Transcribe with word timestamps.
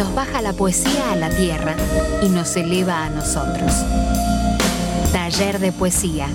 nos 0.00 0.14
baja 0.14 0.40
la 0.40 0.54
poesía 0.54 1.12
a 1.12 1.16
la 1.16 1.28
tierra 1.28 1.76
y 2.22 2.30
nos 2.30 2.56
eleva 2.56 3.04
a 3.04 3.10
nosotros. 3.10 3.70
Taller 5.12 5.58
de 5.58 5.72
poesía. 5.72 6.26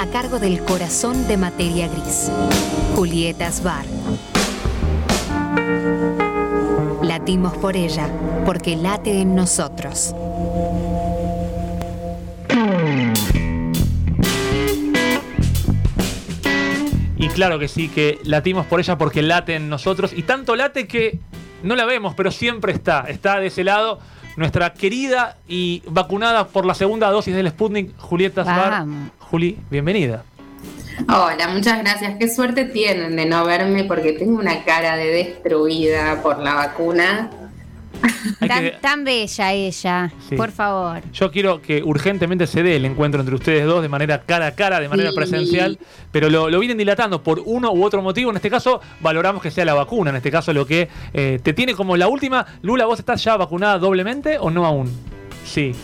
A 0.00 0.06
cargo 0.08 0.40
del 0.40 0.60
corazón 0.64 1.28
de 1.28 1.36
materia 1.36 1.86
gris. 1.86 2.32
Julieta 2.96 3.48
Sbar. 3.52 3.84
Latimos 7.00 7.56
por 7.58 7.76
ella 7.76 8.08
porque 8.44 8.74
late 8.74 9.20
en 9.20 9.36
nosotros. 9.36 10.12
Y 17.18 17.28
claro 17.28 17.60
que 17.60 17.68
sí, 17.68 17.88
que 17.88 18.18
latimos 18.24 18.66
por 18.66 18.80
ella 18.80 18.98
porque 18.98 19.22
late 19.22 19.54
en 19.54 19.68
nosotros. 19.68 20.12
Y 20.12 20.24
tanto 20.24 20.56
late 20.56 20.88
que 20.88 21.20
no 21.62 21.76
la 21.76 21.84
vemos, 21.84 22.14
pero 22.14 22.30
siempre 22.30 22.72
está. 22.72 23.04
Está 23.08 23.40
de 23.40 23.46
ese 23.46 23.64
lado 23.64 23.98
nuestra 24.36 24.72
querida 24.72 25.36
y 25.46 25.82
vacunada 25.86 26.48
por 26.48 26.64
la 26.64 26.74
segunda 26.74 27.10
dosis 27.10 27.34
del 27.34 27.48
Sputnik, 27.50 27.96
Julieta 27.98 28.44
Sbar. 28.44 28.84
Juli, 29.18 29.58
bienvenida. 29.70 30.24
Hola, 31.08 31.48
muchas 31.48 31.80
gracias. 31.80 32.16
Qué 32.18 32.28
suerte 32.28 32.64
tienen 32.64 33.16
de 33.16 33.26
no 33.26 33.44
verme 33.44 33.84
porque 33.84 34.12
tengo 34.12 34.38
una 34.38 34.64
cara 34.64 34.96
de 34.96 35.06
destruida 35.06 36.22
por 36.22 36.38
la 36.38 36.54
vacuna. 36.54 37.30
Tan, 38.80 39.04
bella 39.04 39.52
ella, 39.52 40.12
por 40.36 40.50
favor. 40.50 41.02
Yo 41.12 41.30
quiero 41.30 41.62
que 41.62 41.82
urgentemente 41.82 42.46
se 42.46 42.62
dé 42.62 42.76
el 42.76 42.84
encuentro 42.84 43.20
entre 43.20 43.34
ustedes 43.34 43.64
dos 43.64 43.82
de 43.82 43.88
manera 43.88 44.22
cara 44.22 44.48
a 44.48 44.54
cara, 44.54 44.80
de 44.80 44.88
manera 44.88 45.10
presencial, 45.14 45.78
pero 46.10 46.28
lo, 46.28 46.58
vienen 46.58 46.78
dilatando 46.78 47.22
por 47.22 47.42
uno 47.44 47.72
u 47.72 47.84
otro 47.84 48.02
motivo. 48.02 48.30
En 48.30 48.36
este 48.36 48.50
caso, 48.50 48.80
valoramos 49.00 49.42
que 49.42 49.50
sea 49.50 49.64
la 49.64 49.74
vacuna. 49.74 50.10
En 50.10 50.16
este 50.16 50.30
caso, 50.30 50.52
lo 50.52 50.66
que 50.66 50.88
eh, 51.12 51.40
te 51.42 51.52
tiene 51.52 51.74
como 51.74 51.96
la 51.96 52.08
última. 52.08 52.46
Lula, 52.62 52.86
¿vos 52.86 52.98
estás 52.98 53.22
ya 53.22 53.36
vacunada 53.36 53.78
doblemente 53.78 54.38
o 54.38 54.50
no 54.50 54.66
aún? 54.66 55.11
Sí, 55.44 55.74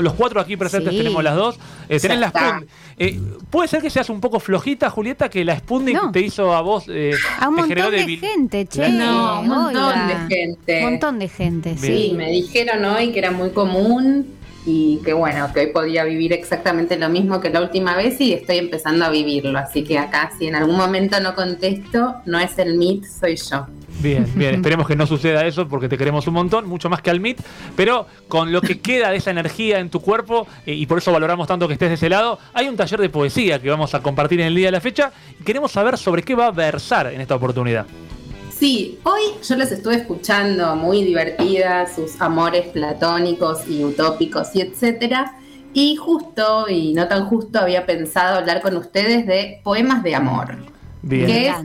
los 0.00 0.12
cuatro 0.14 0.40
aquí 0.40 0.56
presentes 0.56 0.96
tenemos 0.96 1.22
las 1.22 1.36
dos. 1.36 1.58
Eh, 1.88 1.98
tenés 2.00 2.20
la. 2.20 2.62
Eh, 2.96 3.20
¿Puede 3.50 3.68
ser 3.68 3.82
que 3.82 3.90
seas 3.90 4.08
un 4.08 4.20
poco 4.20 4.38
flojita, 4.40 4.88
Julieta, 4.88 5.28
que 5.28 5.44
la 5.44 5.58
Sputnik 5.58 6.12
te 6.12 6.20
hizo 6.20 6.54
a 6.54 6.60
vos... 6.60 6.84
Eh, 6.88 7.12
a 7.40 7.48
un 7.48 7.56
montón 7.56 7.90
de, 7.90 8.16
gente, 8.16 8.66
che. 8.66 8.88
No, 8.88 9.40
un 9.40 9.48
montón 9.48 10.08
de 10.08 10.36
gente. 10.36 10.78
Un 10.78 10.90
montón 10.90 11.18
de 11.18 11.28
gente, 11.28 11.76
sí. 11.76 12.12
Me 12.16 12.30
dijeron 12.30 12.84
hoy 12.84 13.12
que 13.12 13.18
era 13.18 13.30
muy 13.30 13.50
común 13.50 14.26
y 14.66 15.00
que 15.04 15.12
bueno, 15.12 15.52
que 15.52 15.60
hoy 15.60 15.66
podía 15.66 16.04
vivir 16.04 16.32
exactamente 16.32 16.96
lo 16.96 17.08
mismo 17.08 17.40
que 17.40 17.50
la 17.50 17.60
última 17.60 17.96
vez 17.96 18.20
y 18.20 18.32
estoy 18.32 18.58
empezando 18.58 19.04
a 19.04 19.10
vivirlo. 19.10 19.58
Así 19.58 19.84
que 19.84 19.98
acá, 19.98 20.30
si 20.38 20.46
en 20.46 20.54
algún 20.54 20.76
momento 20.76 21.20
no 21.20 21.34
contesto, 21.34 22.14
no 22.24 22.38
es 22.38 22.58
el 22.58 22.76
MIT, 22.78 23.04
soy 23.04 23.36
yo. 23.36 23.66
Bien, 24.04 24.30
bien, 24.34 24.54
esperemos 24.56 24.86
que 24.86 24.96
no 24.96 25.06
suceda 25.06 25.46
eso 25.46 25.66
porque 25.66 25.88
te 25.88 25.96
queremos 25.96 26.26
un 26.26 26.34
montón, 26.34 26.68
mucho 26.68 26.90
más 26.90 27.00
que 27.00 27.08
al 27.08 27.20
MIT, 27.20 27.40
pero 27.74 28.06
con 28.28 28.52
lo 28.52 28.60
que 28.60 28.78
queda 28.78 29.10
de 29.10 29.16
esa 29.16 29.30
energía 29.30 29.78
en 29.78 29.88
tu 29.88 30.00
cuerpo, 30.00 30.46
eh, 30.66 30.74
y 30.74 30.84
por 30.84 30.98
eso 30.98 31.10
valoramos 31.10 31.48
tanto 31.48 31.66
que 31.66 31.72
estés 31.72 31.88
de 31.88 31.94
ese 31.94 32.10
lado, 32.10 32.38
hay 32.52 32.68
un 32.68 32.76
taller 32.76 33.00
de 33.00 33.08
poesía 33.08 33.62
que 33.62 33.70
vamos 33.70 33.94
a 33.94 34.02
compartir 34.02 34.40
en 34.42 34.48
el 34.48 34.54
día 34.54 34.66
de 34.66 34.72
la 34.72 34.82
fecha 34.82 35.10
y 35.40 35.42
queremos 35.42 35.72
saber 35.72 35.96
sobre 35.96 36.22
qué 36.22 36.34
va 36.34 36.48
a 36.48 36.50
versar 36.50 37.14
en 37.14 37.22
esta 37.22 37.34
oportunidad. 37.34 37.86
Sí, 38.50 38.98
hoy 39.04 39.22
yo 39.42 39.56
les 39.56 39.72
estuve 39.72 39.96
escuchando 39.96 40.76
muy 40.76 41.02
divertidas, 41.02 41.94
sus 41.94 42.20
amores 42.20 42.66
platónicos 42.68 43.66
y 43.68 43.84
utópicos 43.84 44.54
y 44.54 44.60
etcétera. 44.60 45.38
Y 45.72 45.96
justo, 45.96 46.68
y 46.68 46.92
no 46.92 47.08
tan 47.08 47.24
justo, 47.24 47.58
había 47.58 47.84
pensado 47.86 48.38
hablar 48.38 48.60
con 48.60 48.76
ustedes 48.76 49.26
de 49.26 49.60
poemas 49.64 50.02
de 50.02 50.14
amor. 50.14 50.56
Bien. 51.02 51.26
Que 51.26 51.48
es, 51.48 51.56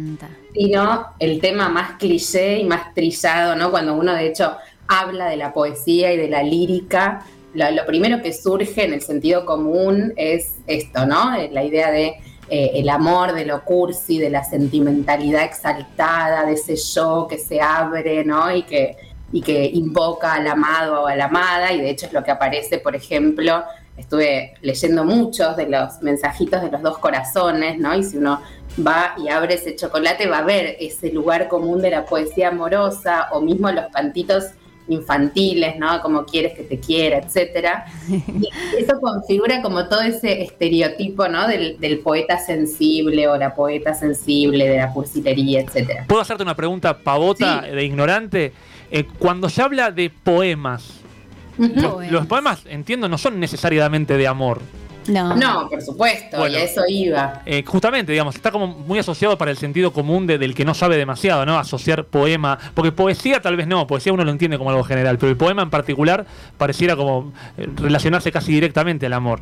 sino 0.53 1.07
el 1.19 1.39
tema 1.39 1.69
más 1.69 1.97
cliché 1.97 2.59
y 2.59 2.63
más 2.63 2.93
trillado, 2.93 3.55
¿no? 3.55 3.71
Cuando 3.71 3.93
uno 3.93 4.13
de 4.13 4.27
hecho 4.27 4.55
habla 4.87 5.27
de 5.27 5.37
la 5.37 5.53
poesía 5.53 6.13
y 6.13 6.17
de 6.17 6.29
la 6.29 6.43
lírica, 6.43 7.25
lo, 7.53 7.85
primero 7.85 8.21
que 8.21 8.33
surge 8.33 8.85
en 8.85 8.93
el 8.93 9.01
sentido 9.01 9.45
común 9.45 10.13
es 10.15 10.55
esto, 10.67 11.05
¿no? 11.05 11.35
La 11.51 11.63
idea 11.63 11.91
de 11.91 12.15
eh, 12.49 12.71
el 12.75 12.89
amor, 12.89 13.33
de 13.33 13.45
lo 13.45 13.63
cursi, 13.63 14.17
de 14.17 14.29
la 14.29 14.43
sentimentalidad 14.43 15.43
exaltada, 15.43 16.45
de 16.45 16.53
ese 16.53 16.75
yo 16.75 17.27
que 17.29 17.37
se 17.37 17.61
abre, 17.61 18.23
¿no? 18.23 18.53
Y 18.55 18.63
que, 18.63 18.97
y 19.31 19.41
que 19.41 19.65
invoca 19.65 20.33
al 20.33 20.47
amado 20.47 21.03
o 21.03 21.07
a 21.07 21.15
la 21.15 21.25
amada, 21.25 21.71
y 21.73 21.81
de 21.81 21.89
hecho 21.89 22.07
es 22.07 22.13
lo 22.13 22.23
que 22.23 22.31
aparece, 22.31 22.79
por 22.79 22.95
ejemplo, 22.95 23.63
estuve 23.99 24.53
leyendo 24.61 25.03
muchos 25.03 25.55
de 25.55 25.67
los 25.67 26.01
mensajitos 26.01 26.61
de 26.61 26.71
los 26.71 26.81
dos 26.81 26.97
corazones, 26.97 27.77
¿no? 27.79 27.95
Y 27.95 28.03
si 28.03 28.17
uno 28.17 28.41
va 28.85 29.15
y 29.17 29.29
abre 29.29 29.55
ese 29.55 29.75
chocolate, 29.75 30.27
va 30.27 30.39
a 30.39 30.43
ver 30.43 30.77
ese 30.79 31.11
lugar 31.11 31.47
común 31.47 31.81
de 31.81 31.91
la 31.91 32.05
poesía 32.05 32.49
amorosa, 32.49 33.29
o 33.31 33.41
mismo 33.41 33.71
los 33.71 33.85
pantitos 33.91 34.45
infantiles, 34.89 35.77
¿no? 35.77 36.01
Como 36.01 36.25
quieres 36.25 36.53
que 36.53 36.63
te 36.63 36.79
quiera, 36.79 37.17
etcétera. 37.17 37.85
Y 38.09 38.83
eso 38.83 38.99
configura 38.99 39.61
como 39.61 39.87
todo 39.87 40.01
ese 40.01 40.41
estereotipo, 40.41 41.27
¿no? 41.27 41.47
Del, 41.47 41.99
poeta 42.03 42.37
sensible 42.37 43.27
o 43.27 43.37
la 43.37 43.53
poeta 43.53 43.93
sensible, 43.93 44.67
de 44.67 44.77
la 44.77 44.91
cursilería, 44.93 45.61
etcétera. 45.61 46.05
¿Puedo 46.07 46.21
hacerte 46.21 46.43
una 46.43 46.55
pregunta 46.55 46.97
pavota 46.97 47.61
de 47.61 47.83
ignorante? 47.83 48.53
Eh, 48.91 49.05
cuando 49.19 49.49
se 49.49 49.61
habla 49.61 49.91
de 49.91 50.09
poemas, 50.09 50.98
los 52.09 52.25
poemas, 52.25 52.61
entiendo, 52.67 53.07
no 53.09 53.17
son 53.17 53.39
necesariamente 53.39 54.17
de 54.17 54.27
amor. 54.27 54.61
No. 55.07 55.35
No, 55.35 55.67
por 55.69 55.81
supuesto, 55.81 56.47
y 56.47 56.55
a 56.55 56.63
eso 56.63 56.81
iba. 56.87 57.41
Eh, 57.45 57.63
justamente, 57.65 58.11
digamos, 58.11 58.35
está 58.35 58.51
como 58.51 58.67
muy 58.67 58.99
asociado 58.99 59.37
para 59.37 59.51
el 59.51 59.57
sentido 59.57 59.91
común 59.91 60.27
de, 60.27 60.37
del 60.37 60.53
que 60.53 60.65
no 60.65 60.73
sabe 60.73 60.97
demasiado, 60.97 61.45
¿no? 61.45 61.57
Asociar 61.57 62.05
poema. 62.05 62.59
Porque 62.75 62.91
poesía 62.91 63.41
tal 63.41 63.57
vez 63.57 63.67
no, 63.67 63.87
poesía 63.87 64.13
uno 64.13 64.23
lo 64.23 64.31
entiende 64.31 64.57
como 64.57 64.69
algo 64.69 64.83
general, 64.83 65.17
pero 65.17 65.31
el 65.31 65.37
poema 65.37 65.63
en 65.63 65.69
particular 65.69 66.25
pareciera 66.57 66.95
como 66.95 67.33
eh, 67.57 67.67
relacionarse 67.75 68.31
casi 68.31 68.51
directamente 68.51 69.07
al 69.07 69.13
amor. 69.13 69.39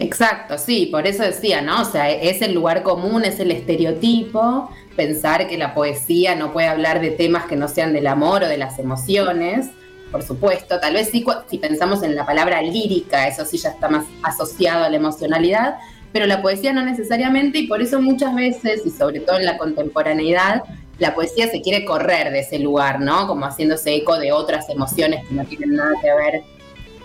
Exacto, 0.00 0.58
sí, 0.58 0.88
por 0.90 1.06
eso 1.06 1.24
decía, 1.24 1.60
¿no? 1.60 1.82
O 1.82 1.84
sea, 1.84 2.10
es 2.10 2.40
el 2.40 2.54
lugar 2.54 2.82
común, 2.84 3.24
es 3.24 3.40
el 3.40 3.50
estereotipo, 3.50 4.70
pensar 4.96 5.48
que 5.48 5.58
la 5.58 5.74
poesía 5.74 6.36
no 6.36 6.52
puede 6.52 6.68
hablar 6.68 7.00
de 7.00 7.10
temas 7.10 7.46
que 7.46 7.56
no 7.56 7.66
sean 7.66 7.92
del 7.92 8.06
amor 8.06 8.44
o 8.44 8.48
de 8.48 8.58
las 8.58 8.78
emociones 8.78 9.70
por 10.10 10.22
supuesto. 10.22 10.80
Tal 10.80 10.94
vez 10.94 11.10
sí, 11.10 11.24
si 11.48 11.58
pensamos 11.58 12.02
en 12.02 12.14
la 12.14 12.24
palabra 12.24 12.62
lírica, 12.62 13.26
eso 13.28 13.44
sí 13.44 13.58
ya 13.58 13.70
está 13.70 13.88
más 13.88 14.06
asociado 14.22 14.84
a 14.84 14.88
la 14.88 14.96
emocionalidad, 14.96 15.76
pero 16.12 16.26
la 16.26 16.42
poesía 16.42 16.72
no 16.72 16.84
necesariamente 16.84 17.58
y 17.58 17.66
por 17.66 17.82
eso 17.82 18.00
muchas 18.00 18.34
veces, 18.34 18.82
y 18.84 18.90
sobre 18.90 19.20
todo 19.20 19.38
en 19.38 19.44
la 19.44 19.58
contemporaneidad, 19.58 20.62
la 20.98 21.14
poesía 21.14 21.48
se 21.48 21.60
quiere 21.60 21.84
correr 21.84 22.32
de 22.32 22.40
ese 22.40 22.58
lugar, 22.58 23.00
¿no? 23.00 23.26
Como 23.26 23.46
haciéndose 23.46 23.94
eco 23.94 24.18
de 24.18 24.32
otras 24.32 24.68
emociones 24.68 25.26
que 25.28 25.34
no 25.34 25.44
tienen 25.44 25.74
nada 25.74 25.92
que 26.02 26.14
ver 26.14 26.42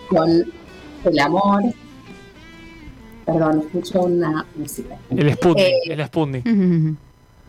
con 0.08 0.52
el 1.04 1.18
amor. 1.18 1.62
Perdón, 3.24 3.64
escucho 3.66 4.02
una 4.02 4.44
música. 4.56 4.96
El 5.10 5.32
Sputnik, 5.32 5.66
eh, 5.66 5.80
el 5.86 6.04
Sputnik. 6.06 6.44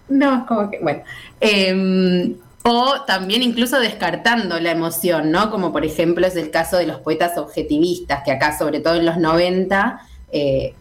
No, 0.08 0.38
es 0.38 0.44
como 0.44 0.70
que, 0.70 0.80
bueno. 0.80 1.02
Eh, 1.42 2.36
o 2.68 3.02
también 3.06 3.44
incluso 3.44 3.80
descartando 3.80 4.59
la 4.59 4.72
emoción, 4.72 5.30
¿no? 5.30 5.52
Como 5.52 5.72
por 5.72 5.86
ejemplo 5.86 6.26
es 6.26 6.36
el 6.36 6.50
caso 6.50 6.78
de 6.78 6.88
los 6.88 7.00
poetas 7.00 7.38
objetivistas, 7.38 8.24
que 8.24 8.31
acá 8.31 8.58
sobre 8.58 8.80
todo 8.80 8.96
en 8.96 9.06
los 9.06 9.18
90, 9.18 10.02
eh, 10.31 10.74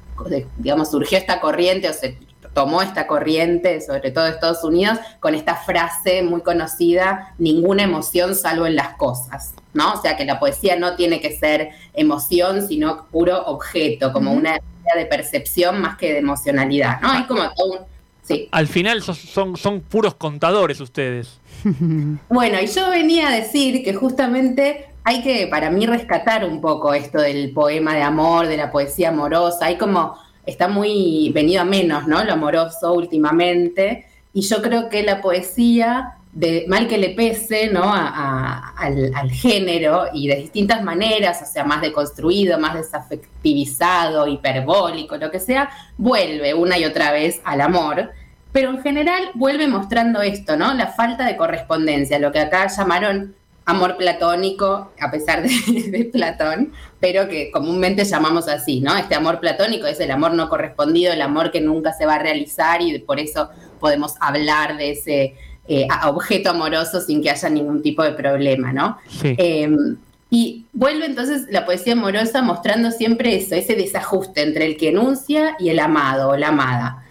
digamos, 0.56 0.90
surgió 0.90 1.18
esta 1.18 1.40
corriente 1.40 1.90
o 1.90 1.92
se 1.92 2.16
tomó 2.54 2.80
esta 2.80 3.06
corriente, 3.06 3.82
sobre 3.82 4.12
todo 4.12 4.24
de 4.24 4.30
Estados 4.30 4.64
Unidos, 4.64 4.98
con 5.20 5.34
esta 5.34 5.56
frase 5.56 6.22
muy 6.22 6.40
conocida, 6.40 7.34
ninguna 7.36 7.82
emoción 7.82 8.34
salvo 8.34 8.66
en 8.66 8.76
las 8.76 8.94
cosas, 8.94 9.52
¿no? 9.74 9.92
O 9.92 10.00
sea 10.00 10.16
que 10.16 10.24
la 10.24 10.40
poesía 10.40 10.76
no 10.76 10.96
tiene 10.96 11.20
que 11.20 11.36
ser 11.36 11.68
emoción, 11.92 12.66
sino 12.66 13.08
puro 13.08 13.44
objeto, 13.44 14.10
como 14.10 14.32
una 14.32 14.52
idea 14.52 14.94
de 14.96 15.04
percepción 15.04 15.82
más 15.82 15.98
que 15.98 16.14
de 16.14 16.20
emocionalidad, 16.20 17.02
¿no? 17.02 17.10
Hay 17.10 17.24
como 17.24 17.42
todo 17.52 17.72
un... 17.72 17.78
Sí. 18.22 18.48
Al 18.52 18.68
final 18.68 19.02
son, 19.02 19.58
son 19.58 19.80
puros 19.82 20.14
contadores 20.14 20.80
ustedes. 20.80 21.40
Bueno, 22.28 22.58
y 22.60 22.66
yo 22.66 22.90
venía 22.90 23.28
a 23.28 23.32
decir 23.32 23.82
que 23.82 23.94
justamente 23.94 24.86
hay 25.04 25.22
que, 25.22 25.46
para 25.48 25.70
mí, 25.70 25.86
rescatar 25.86 26.44
un 26.44 26.60
poco 26.60 26.94
esto 26.94 27.18
del 27.18 27.52
poema 27.52 27.94
de 27.94 28.02
amor, 28.02 28.46
de 28.46 28.56
la 28.56 28.70
poesía 28.70 29.10
amorosa. 29.10 29.66
Hay 29.66 29.76
como, 29.76 30.16
está 30.46 30.68
muy 30.68 31.30
venido 31.34 31.60
a 31.60 31.64
menos, 31.64 32.06
¿no? 32.06 32.24
Lo 32.24 32.32
amoroso 32.32 32.94
últimamente. 32.94 34.06
Y 34.32 34.40
yo 34.40 34.62
creo 34.62 34.88
que 34.88 35.02
la 35.02 35.20
poesía, 35.20 36.16
de 36.32 36.64
mal 36.68 36.88
que 36.88 36.98
le 36.98 37.10
pese, 37.10 37.68
¿no? 37.68 37.92
al, 37.92 39.12
al, 39.14 39.30
género 39.30 40.06
y 40.12 40.26
de 40.26 40.36
distintas 40.36 40.82
maneras, 40.82 41.40
o 41.42 41.52
sea, 41.52 41.64
más 41.64 41.82
deconstruido, 41.82 42.58
más 42.58 42.74
desafectivizado, 42.74 44.26
hiperbólico, 44.26 45.16
lo 45.18 45.30
que 45.30 45.38
sea, 45.38 45.70
vuelve 45.98 46.54
una 46.54 46.78
y 46.78 46.84
otra 46.84 47.12
vez 47.12 47.40
al 47.44 47.60
amor 47.60 48.10
pero 48.54 48.70
en 48.70 48.80
general 48.82 49.32
vuelve 49.34 49.66
mostrando 49.66 50.22
esto, 50.22 50.56
¿no? 50.56 50.72
La 50.74 50.86
falta 50.86 51.26
de 51.26 51.36
correspondencia, 51.36 52.20
lo 52.20 52.30
que 52.30 52.38
acá 52.38 52.68
llamaron 52.68 53.34
amor 53.64 53.96
platónico, 53.96 54.92
a 55.00 55.10
pesar 55.10 55.42
de, 55.42 56.08
Platón, 56.12 56.72
pero 57.00 57.28
que 57.28 57.50
comúnmente 57.50 58.04
llamamos 58.04 58.46
así, 58.46 58.80
¿no? 58.80 58.96
Este 58.96 59.16
amor 59.16 59.40
platónico 59.40 59.88
es 59.88 59.98
el 59.98 60.12
amor 60.12 60.34
no 60.34 60.48
correspondido, 60.48 61.12
el 61.12 61.22
amor 61.22 61.50
que 61.50 61.60
nunca 61.60 61.92
se 61.94 62.06
va 62.06 62.14
a 62.14 62.18
realizar 62.20 62.80
y 62.80 62.96
por 63.00 63.18
eso 63.18 63.50
podemos 63.80 64.14
hablar 64.20 64.76
de 64.76 64.92
ese 64.92 65.34
eh, 65.66 65.88
objeto 66.06 66.50
amoroso 66.50 67.00
sin 67.00 67.24
que 67.24 67.30
haya 67.30 67.48
ningún 67.48 67.82
tipo 67.82 68.04
de 68.04 68.12
problema, 68.12 68.72
¿no? 68.72 68.98
Em, 69.24 69.96
y 70.30 70.66
vuelve 70.72 71.06
entonces 71.06 71.48
la 71.50 71.66
poesía 71.66 71.94
amorosa 71.94 72.40
mostrando 72.40 72.92
siempre 72.92 73.34
eso, 73.34 73.56
ese 73.56 73.74
desajuste 73.74 74.42
entre 74.42 74.66
el 74.66 74.76
que 74.76 74.90
enuncia 74.90 75.56
y 75.58 75.70
el 75.70 75.80
amado 75.80 76.28
o 76.28 76.36
la 76.36 76.48
amada. 76.48 77.03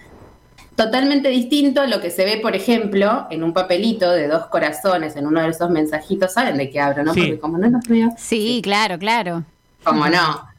Totalmente 0.76 1.30
distinto 1.30 1.82
a 1.82 1.88
lo 1.88 2.02
que 2.02 2.10
se 2.10 2.26
ve, 2.26 2.38
por 2.38 2.56
ejemplo, 2.56 3.28
en 3.30 3.44
un 3.44 3.54
papelito 3.54 4.12
de 4.12 4.28
dos 4.28 4.48
corazones, 4.48 5.16
en 5.16 5.28
uno 5.28 5.42
de 5.42 5.50
esos 5.50 5.70
mensajitos, 5.70 6.34
¿saben 6.34 6.58
de 6.58 6.70
qué 6.70 6.80
hablo, 6.80 7.04
no? 7.04 7.14
Porque 7.14 7.40
como 7.40 7.58
no 7.58 7.70
los 7.70 7.88
veo. 7.88 8.10
Sí, 8.18 8.60
claro, 8.64 8.98
claro. 8.98 9.44
Como 9.84 10.08
no. 10.08 10.54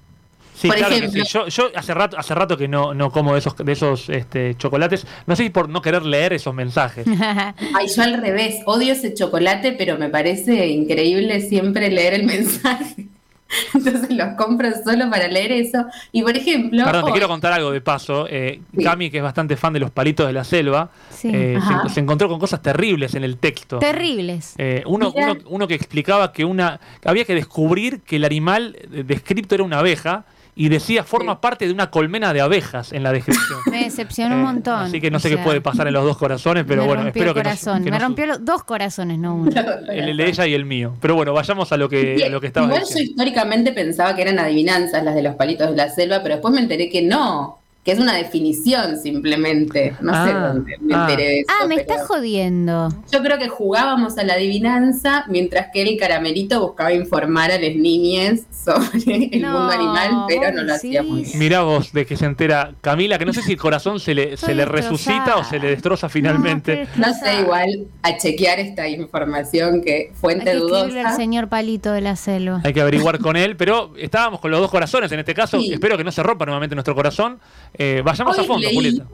Sí, 0.55 0.70
claro 0.70 0.94
que 1.00 1.08
sí. 1.08 1.22
Yo, 1.26 1.49
yo, 1.49 1.70
hace 1.75 1.93
rato, 1.94 2.16
hace 2.16 2.34
rato 2.34 2.56
que 2.56 2.69
no, 2.69 2.94
no 2.94 3.11
como 3.11 3.32
de 3.32 3.40
esos, 3.40 3.56
de 3.56 3.72
esos 3.72 4.08
este, 4.08 4.55
chocolates. 4.56 5.05
No 5.26 5.34
sé 5.34 5.44
si 5.44 5.50
por 5.50 5.69
no 5.69 5.82
querer 5.82 6.05
leer 6.05 6.32
esos 6.32 6.55
mensajes. 6.55 7.06
Ay, 7.75 7.88
yo 7.94 8.02
al 8.02 8.20
revés, 8.20 8.62
odio 8.66 8.93
ese 8.93 9.14
chocolate, 9.14 9.72
pero 9.72 9.99
me 9.99 10.08
parece 10.11 10.69
increíble 10.69 11.40
siempre 11.40 11.90
leer 11.90 12.14
el 12.14 12.25
mensaje. 12.25 13.08
Entonces 13.75 14.11
los 14.11 14.35
compro 14.37 14.69
solo 14.85 15.11
para 15.11 15.29
leer 15.29 15.53
eso. 15.53 15.87
Y 16.12 16.23
por 16.23 16.37
ejemplo. 16.37 16.85
Perdón, 16.85 17.06
te 17.06 17.12
quiero 17.12 17.29
contar 17.29 17.53
algo 17.53 17.71
de 17.71 17.81
paso. 17.81 18.27
Eh, 18.29 18.61
Cami, 18.83 19.11
que 19.11 19.19
es 19.19 19.23
bastante 19.23 19.56
fan 19.56 19.73
de 19.73 19.81
los 19.81 19.91
palitos 19.91 20.27
de 20.27 20.33
la 20.33 20.45
selva, 20.45 20.91
eh, 21.23 21.59
se, 21.93 22.01
encontró 22.01 22.29
con 22.29 22.39
cosas 22.39 22.62
terribles 22.62 23.15
en 23.15 23.25
el 23.25 23.39
texto. 23.39 23.79
Terribles. 23.79 24.55
Eh, 24.59 24.83
uno, 24.87 25.12
uno, 25.15 25.37
uno, 25.47 25.69
que 25.69 25.75
explicaba 25.75 26.33
que 26.33 26.45
una 26.45 26.81
había 27.05 27.25
que 27.25 27.35
descubrir 27.35 28.01
que 28.01 28.17
el 28.17 28.25
animal 28.25 28.77
descripto 28.91 29.55
era 29.55 29.65
una 29.65 29.79
abeja 29.79 30.25
y 30.56 30.69
decía 30.69 31.05
forma 31.05 31.41
parte 31.41 31.67
de 31.67 31.73
una 31.73 31.91
colmena 31.91 32.33
de 32.33 32.41
abejas 32.41 32.93
en 32.93 33.03
la 33.03 33.12
descripción. 33.12 33.59
Me 33.71 33.85
decepcionó 33.85 34.37
un 34.37 34.41
eh, 34.41 34.45
montón. 34.45 34.83
Así 34.83 35.01
que 35.01 35.11
no 35.11 35.19
sé 35.19 35.31
qué 35.31 35.39
puede 35.39 35.61
pasar 35.61 35.87
en 35.89 35.95
los 35.95 36.05
dos 36.05 36.17
corazones, 36.17 36.65
pero 36.67 36.85
bueno, 36.85 37.06
espero 37.06 37.35
que, 37.35 37.43
no, 37.43 37.81
Me 37.81 37.99
rompió 37.99 38.27
los 38.27 38.45
dos 38.45 38.65
corazones, 38.65 39.19
no 39.19 39.35
uno. 39.35 39.51
el, 39.89 40.17
de 40.17 40.29
ella 40.29 40.47
y 40.47 40.55
el 40.55 40.65
mío. 40.65 40.97
Pero 41.01 41.17
bueno, 41.17 41.33
vayamos 41.33 41.73
a 41.73 41.77
lo 41.77 41.89
que, 41.89 42.23
a 42.25 42.29
lo 42.29 42.41
que 42.41 42.49
estaba 42.49 42.67
Igual 42.67 42.85
yo 42.85 42.99
históricamente 43.01 43.73
pensaba 43.73 44.15
que 44.15 44.23
eran 44.23 44.39
adivinanzas 44.39 45.03
las 45.03 45.15
de 45.15 45.23
los 45.23 45.35
palitos 45.35 45.71
de 45.71 45.77
la 45.77 45.89
selva, 45.89 46.23
pero 46.23 46.37
después 46.37 46.55
me 46.55 46.61
enteré 46.61 46.89
que 46.89 47.03
no 47.03 47.63
que 47.85 47.93
es 47.93 47.99
una 47.99 48.15
definición 48.15 48.99
simplemente. 48.99 49.95
No 50.01 50.13
sé 50.13 50.31
ah, 50.33 50.53
dónde 50.55 50.79
me 50.81 50.95
enteré 50.95 51.23
de 51.23 51.41
eso. 51.41 51.49
Ah, 51.61 51.67
me 51.67 51.75
estás 51.75 52.07
jodiendo. 52.07 52.89
Yo 53.13 53.23
creo 53.23 53.39
que 53.39 53.49
jugábamos 53.49 54.17
a 54.17 54.25
la 54.25 54.35
adivinanza 54.35 55.27
mientras 55.29 55.69
que 55.71 55.83
el 55.83 55.99
caramelito 55.99 56.61
buscaba 56.61 56.95
informar 56.95 57.51
a 57.51 57.59
las 57.59 57.77
niñas 57.77 58.41
sobre 58.51 59.29
el 59.33 59.43
mundo 59.43 59.71
animal, 59.71 60.25
pero 60.27 60.51
no 60.53 60.63
lo 60.63 60.75
hacía 60.75 61.03
muy 61.03 61.25
bien. 61.25 61.39
Mirá 61.39 61.61
vos 61.61 61.93
de 61.93 62.07
que 62.07 62.17
se 62.17 62.25
entera 62.25 62.75
Camila, 62.81 63.19
que 63.19 63.27
no 63.27 63.35
sé 63.35 63.43
si 63.43 63.53
el 63.53 63.59
corazón 63.59 64.01
se 64.01 64.15
le, 64.15 64.39
se 64.39 64.55
le 64.55 64.65
resucita 64.65 65.37
o 65.37 65.45
se 65.45 65.59
le 65.59 65.69
destroza 65.69 66.09
finalmente. 66.09 66.89
No, 66.97 67.13
sé, 67.13 67.41
igual 67.41 67.87
a 68.03 68.17
chequear 68.17 68.61
esta 68.61 68.89
información 68.89 69.83
que 69.83 70.11
fuente 70.15 70.51
Hay 70.51 70.57
que 70.57 70.63
dudosa. 70.63 71.01
el 71.01 71.17
señor 71.17 71.49
Palito 71.49 71.93
de 71.93 72.01
la 72.01 72.17
Selva. 72.17 72.63
Hay 72.65 72.73
que 72.73 72.81
averiguar 72.81 73.19
con 73.19 73.37
él, 73.37 73.57
pero 73.57 73.93
estábamos 73.99 74.41
con 74.41 74.51
los 74.51 74.61
dos 74.61 74.71
corazones 74.71 75.13
en 75.13 75.19
este 75.19 75.35
caso. 75.35 75.59
Espero 75.59 75.99
que 75.99 76.05
no 76.05 76.13
se 76.13 76.23
rompa 76.23 76.47
nuevamente 76.47 76.75
nuestro 76.75 76.95
corazón. 76.95 77.41
Eh, 77.76 78.03
vayamos 78.05 78.38
a 78.38 78.44
fondo, 78.44 78.69
Julieta. 78.73 79.06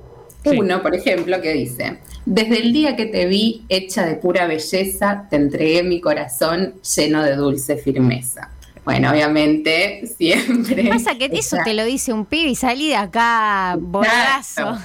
Uno, 0.45 0.83
por 0.83 0.95
ejemplo, 0.95 1.41
que 1.41 1.53
dice, 1.53 1.99
desde 2.25 2.61
el 2.61 2.73
día 2.73 2.97
que 2.97 3.07
te 3.07 3.27
vi 3.27 3.65
hecha 3.69 4.07
de 4.07 4.15
pura 4.17 4.47
belleza, 4.47 5.27
te 5.29 5.37
entregué 5.37 5.83
mi 5.83 6.01
corazón 6.01 6.75
lleno 6.97 7.23
de 7.23 7.37
dulce 7.37 7.77
firmeza. 7.77 8.51
Bueno, 8.85 9.11
obviamente, 9.11 10.07
siempre. 10.19 10.89
Pasa 10.89 11.17
que 11.17 11.31
eso 11.33 11.59
te 11.63 11.75
lo 11.75 11.85
dice 11.85 12.13
un 12.13 12.25
pibe 12.25 12.51
y 12.51 12.55
salí 12.55 12.89
de 12.89 12.97
acá, 12.97 13.77
bolazo. 13.79 14.79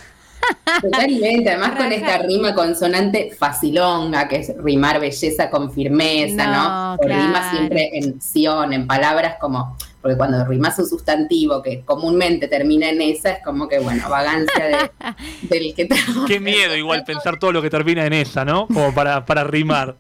Totalmente, 0.81 1.49
además 1.49 1.71
con 1.77 1.91
esta 1.91 2.17
rima 2.19 2.53
consonante 2.53 3.31
facilonga, 3.37 4.27
que 4.27 4.37
es 4.37 4.53
rimar 4.57 4.99
belleza 4.99 5.49
con 5.49 5.71
firmeza, 5.71 6.47
¿no? 6.47 6.97
rima 6.97 7.51
siempre 7.51 7.91
en 7.93 8.21
sion, 8.21 8.73
en 8.73 8.87
palabras 8.87 9.35
como 9.39 9.77
porque 10.05 10.17
cuando 10.17 10.45
rimas 10.45 10.77
un 10.77 10.85
sustantivo 10.87 11.63
que 11.63 11.81
comúnmente 11.81 12.47
termina 12.47 12.89
en 12.89 13.01
esa, 13.01 13.31
es 13.31 13.43
como 13.43 13.67
que, 13.67 13.79
bueno, 13.79 14.07
vagancia 14.07 14.91
del 15.41 15.73
que 15.73 15.85
te... 15.85 15.95
Qué 16.27 16.39
miedo 16.39 16.75
igual 16.75 17.03
pensar 17.03 17.39
todo 17.39 17.51
lo 17.51 17.59
que 17.59 17.71
termina 17.71 18.05
en 18.05 18.13
esa, 18.13 18.45
¿no? 18.45 18.67
Como 18.67 18.93
para, 18.93 19.25
para 19.25 19.43
rimar. 19.43 19.95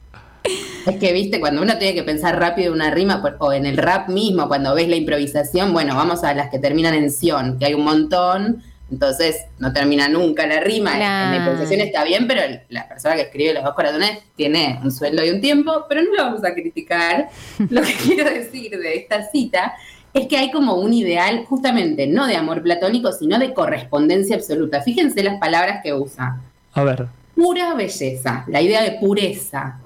Es 0.85 0.97
que, 0.97 1.11
viste, 1.11 1.39
cuando 1.39 1.63
uno 1.63 1.79
tiene 1.79 1.95
que 1.95 2.03
pensar 2.03 2.39
rápido 2.39 2.71
una 2.71 2.91
rima, 2.91 3.19
o 3.39 3.51
en 3.51 3.65
el 3.65 3.77
rap 3.77 4.07
mismo, 4.09 4.47
cuando 4.47 4.75
ves 4.75 4.87
la 4.87 4.95
improvisación, 4.95 5.73
bueno, 5.73 5.95
vamos 5.95 6.23
a 6.23 6.35
las 6.35 6.51
que 6.51 6.59
terminan 6.59 6.93
en 6.93 7.09
sion, 7.09 7.57
que 7.57 7.65
hay 7.65 7.73
un 7.73 7.83
montón, 7.83 8.61
entonces 8.91 9.45
no 9.57 9.73
termina 9.73 10.07
nunca 10.07 10.45
la 10.45 10.59
rima. 10.59 10.93
En 10.93 11.31
la 11.31 11.37
improvisación 11.37 11.81
está 11.81 12.03
bien, 12.03 12.27
pero 12.27 12.41
la 12.69 12.87
persona 12.87 13.15
que 13.15 13.23
escribe 13.23 13.53
los 13.53 13.63
dos 13.63 13.73
corazones 13.73 14.19
tiene 14.35 14.79
un 14.83 14.91
sueldo 14.91 15.25
y 15.25 15.31
un 15.31 15.41
tiempo, 15.41 15.85
pero 15.89 16.01
no 16.03 16.13
lo 16.15 16.23
vamos 16.23 16.43
a 16.43 16.53
criticar. 16.53 17.29
Lo 17.69 17.81
que 17.81 17.93
quiero 17.93 18.29
decir 18.29 18.77
de 18.77 18.95
esta 18.95 19.23
cita 19.23 19.73
es 20.13 20.27
que 20.27 20.37
hay 20.37 20.51
como 20.51 20.75
un 20.75 20.93
ideal 20.93 21.43
justamente 21.45 22.07
no 22.07 22.27
de 22.27 22.35
amor 22.35 22.61
platónico, 22.61 23.11
sino 23.11 23.39
de 23.39 23.53
correspondencia 23.53 24.35
absoluta. 24.35 24.81
Fíjense 24.81 25.23
las 25.23 25.39
palabras 25.39 25.81
que 25.83 25.93
usa. 25.93 26.39
A 26.73 26.83
ver. 26.83 27.07
Pura 27.35 27.73
belleza, 27.73 28.45
la 28.47 28.61
idea 28.61 28.81
de 28.83 28.91
pureza. 28.93 29.79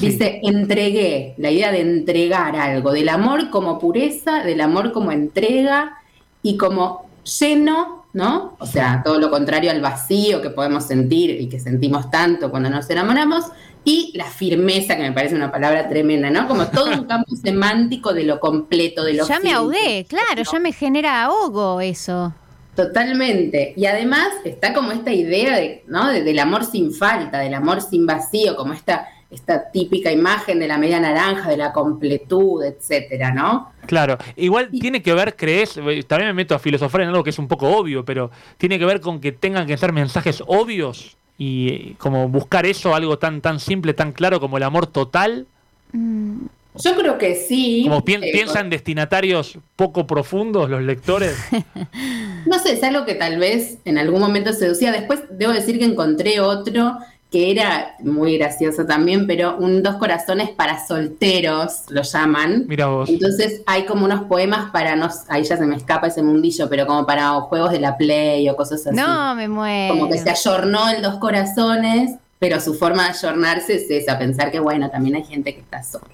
Dice, 0.00 0.40
entregué, 0.42 1.34
la 1.36 1.50
idea 1.50 1.70
de 1.70 1.82
entregar 1.82 2.56
algo, 2.56 2.90
del 2.90 3.08
amor 3.08 3.50
como 3.50 3.78
pureza, 3.78 4.42
del 4.42 4.60
amor 4.60 4.92
como 4.92 5.12
entrega 5.12 5.98
y 6.42 6.56
como 6.56 7.06
lleno, 7.38 8.03
¿no? 8.14 8.56
O 8.58 8.66
sea, 8.66 9.02
todo 9.04 9.18
lo 9.18 9.28
contrario 9.28 9.70
al 9.70 9.82
vacío 9.82 10.40
que 10.40 10.48
podemos 10.48 10.84
sentir 10.84 11.30
y 11.38 11.48
que 11.48 11.60
sentimos 11.60 12.10
tanto 12.10 12.50
cuando 12.50 12.70
nos 12.70 12.88
enamoramos, 12.88 13.44
y 13.84 14.12
la 14.14 14.24
firmeza, 14.24 14.96
que 14.96 15.02
me 15.02 15.12
parece 15.12 15.34
una 15.34 15.52
palabra 15.52 15.88
tremenda, 15.90 16.30
¿no? 16.30 16.48
Como 16.48 16.68
todo 16.68 16.86
un 16.86 17.04
campo 17.08 17.36
semántico 17.36 18.14
de 18.14 18.24
lo 18.24 18.40
completo, 18.40 19.04
de 19.04 19.12
lo 19.12 19.28
Ya 19.28 19.40
me 19.40 19.52
ahogué, 19.52 20.06
claro, 20.08 20.42
ya 20.50 20.58
me 20.58 20.72
genera 20.72 21.24
ahogo 21.24 21.82
eso. 21.82 22.32
Totalmente. 22.74 23.74
Y 23.76 23.86
además 23.86 24.28
está 24.44 24.72
como 24.72 24.92
esta 24.92 25.12
idea 25.12 25.56
de, 25.56 25.84
¿no? 25.86 26.08
del 26.08 26.38
amor 26.38 26.64
sin 26.64 26.92
falta, 26.92 27.38
del 27.38 27.54
amor 27.54 27.82
sin 27.82 28.06
vacío, 28.06 28.56
como 28.56 28.72
esta, 28.72 29.06
esta 29.34 29.70
típica 29.70 30.10
imagen 30.10 30.58
de 30.58 30.68
la 30.68 30.78
media 30.78 31.00
naranja, 31.00 31.50
de 31.50 31.56
la 31.56 31.72
completud, 31.72 32.64
etcétera, 32.64 33.32
¿no? 33.32 33.72
Claro, 33.86 34.16
igual 34.36 34.70
tiene 34.70 35.02
que 35.02 35.12
ver, 35.14 35.36
crees, 35.36 35.76
eh, 35.76 36.02
también 36.06 36.28
me 36.28 36.34
meto 36.34 36.54
a 36.54 36.58
filosofar 36.58 37.02
en 37.02 37.08
algo 37.08 37.24
que 37.24 37.30
es 37.30 37.38
un 37.38 37.48
poco 37.48 37.68
obvio, 37.68 38.04
pero 38.04 38.30
tiene 38.56 38.78
que 38.78 38.84
ver 38.84 39.00
con 39.00 39.20
que 39.20 39.32
tengan 39.32 39.66
que 39.66 39.76
ser 39.76 39.92
mensajes 39.92 40.42
obvios 40.46 41.16
y 41.36 41.68
eh, 41.68 41.94
como 41.98 42.28
buscar 42.28 42.66
eso, 42.66 42.94
algo 42.94 43.18
tan, 43.18 43.40
tan 43.40 43.60
simple, 43.60 43.94
tan 43.94 44.12
claro 44.12 44.40
como 44.40 44.56
el 44.56 44.62
amor 44.62 44.86
total. 44.86 45.46
Mm. 45.92 46.46
Yo 46.76 46.96
creo 46.96 47.18
que 47.18 47.36
sí. 47.36 47.82
Como 47.84 47.98
eh, 47.98 48.30
piensan 48.32 48.68
destinatarios 48.68 49.58
poco 49.76 50.06
profundos 50.06 50.68
los 50.68 50.82
lectores. 50.82 51.36
no 52.46 52.58
sé, 52.58 52.72
es 52.72 52.82
algo 52.82 53.04
que 53.04 53.14
tal 53.14 53.38
vez 53.38 53.78
en 53.84 53.96
algún 53.96 54.20
momento 54.20 54.52
seducía. 54.52 54.90
Después 54.90 55.20
debo 55.30 55.52
decir 55.52 55.78
que 55.78 55.84
encontré 55.84 56.40
otro 56.40 56.98
que 57.34 57.50
era 57.50 57.96
muy 57.98 58.38
gracioso 58.38 58.86
también, 58.86 59.26
pero 59.26 59.56
un 59.56 59.82
dos 59.82 59.96
corazones 59.96 60.50
para 60.50 60.86
solteros, 60.86 61.82
lo 61.88 62.02
llaman. 62.02 62.64
Mira 62.68 62.86
vos. 62.86 63.08
Entonces 63.08 63.60
hay 63.66 63.86
como 63.86 64.04
unos 64.04 64.26
poemas 64.26 64.70
para, 64.70 64.94
no, 64.94 65.08
ahí 65.28 65.42
ya 65.42 65.56
se 65.56 65.66
me 65.66 65.74
escapa 65.74 66.06
ese 66.06 66.22
mundillo, 66.22 66.68
pero 66.68 66.86
como 66.86 67.04
para 67.04 67.32
juegos 67.40 67.72
de 67.72 67.80
la 67.80 67.96
Play 67.96 68.48
o 68.48 68.54
cosas 68.54 68.86
así. 68.86 68.94
No, 68.94 69.34
me 69.34 69.48
muero. 69.48 69.94
Como 69.94 70.08
que 70.08 70.18
se 70.18 70.30
ayornó 70.30 70.88
el 70.90 71.02
dos 71.02 71.16
corazones, 71.16 72.12
pero 72.38 72.60
su 72.60 72.74
forma 72.74 73.02
de 73.02 73.08
ayornarse 73.08 73.74
es 73.74 73.90
esa, 73.90 74.16
pensar 74.16 74.52
que 74.52 74.60
bueno, 74.60 74.88
también 74.88 75.16
hay 75.16 75.24
gente 75.24 75.54
que 75.54 75.60
está 75.60 75.82
sola. 75.82 76.06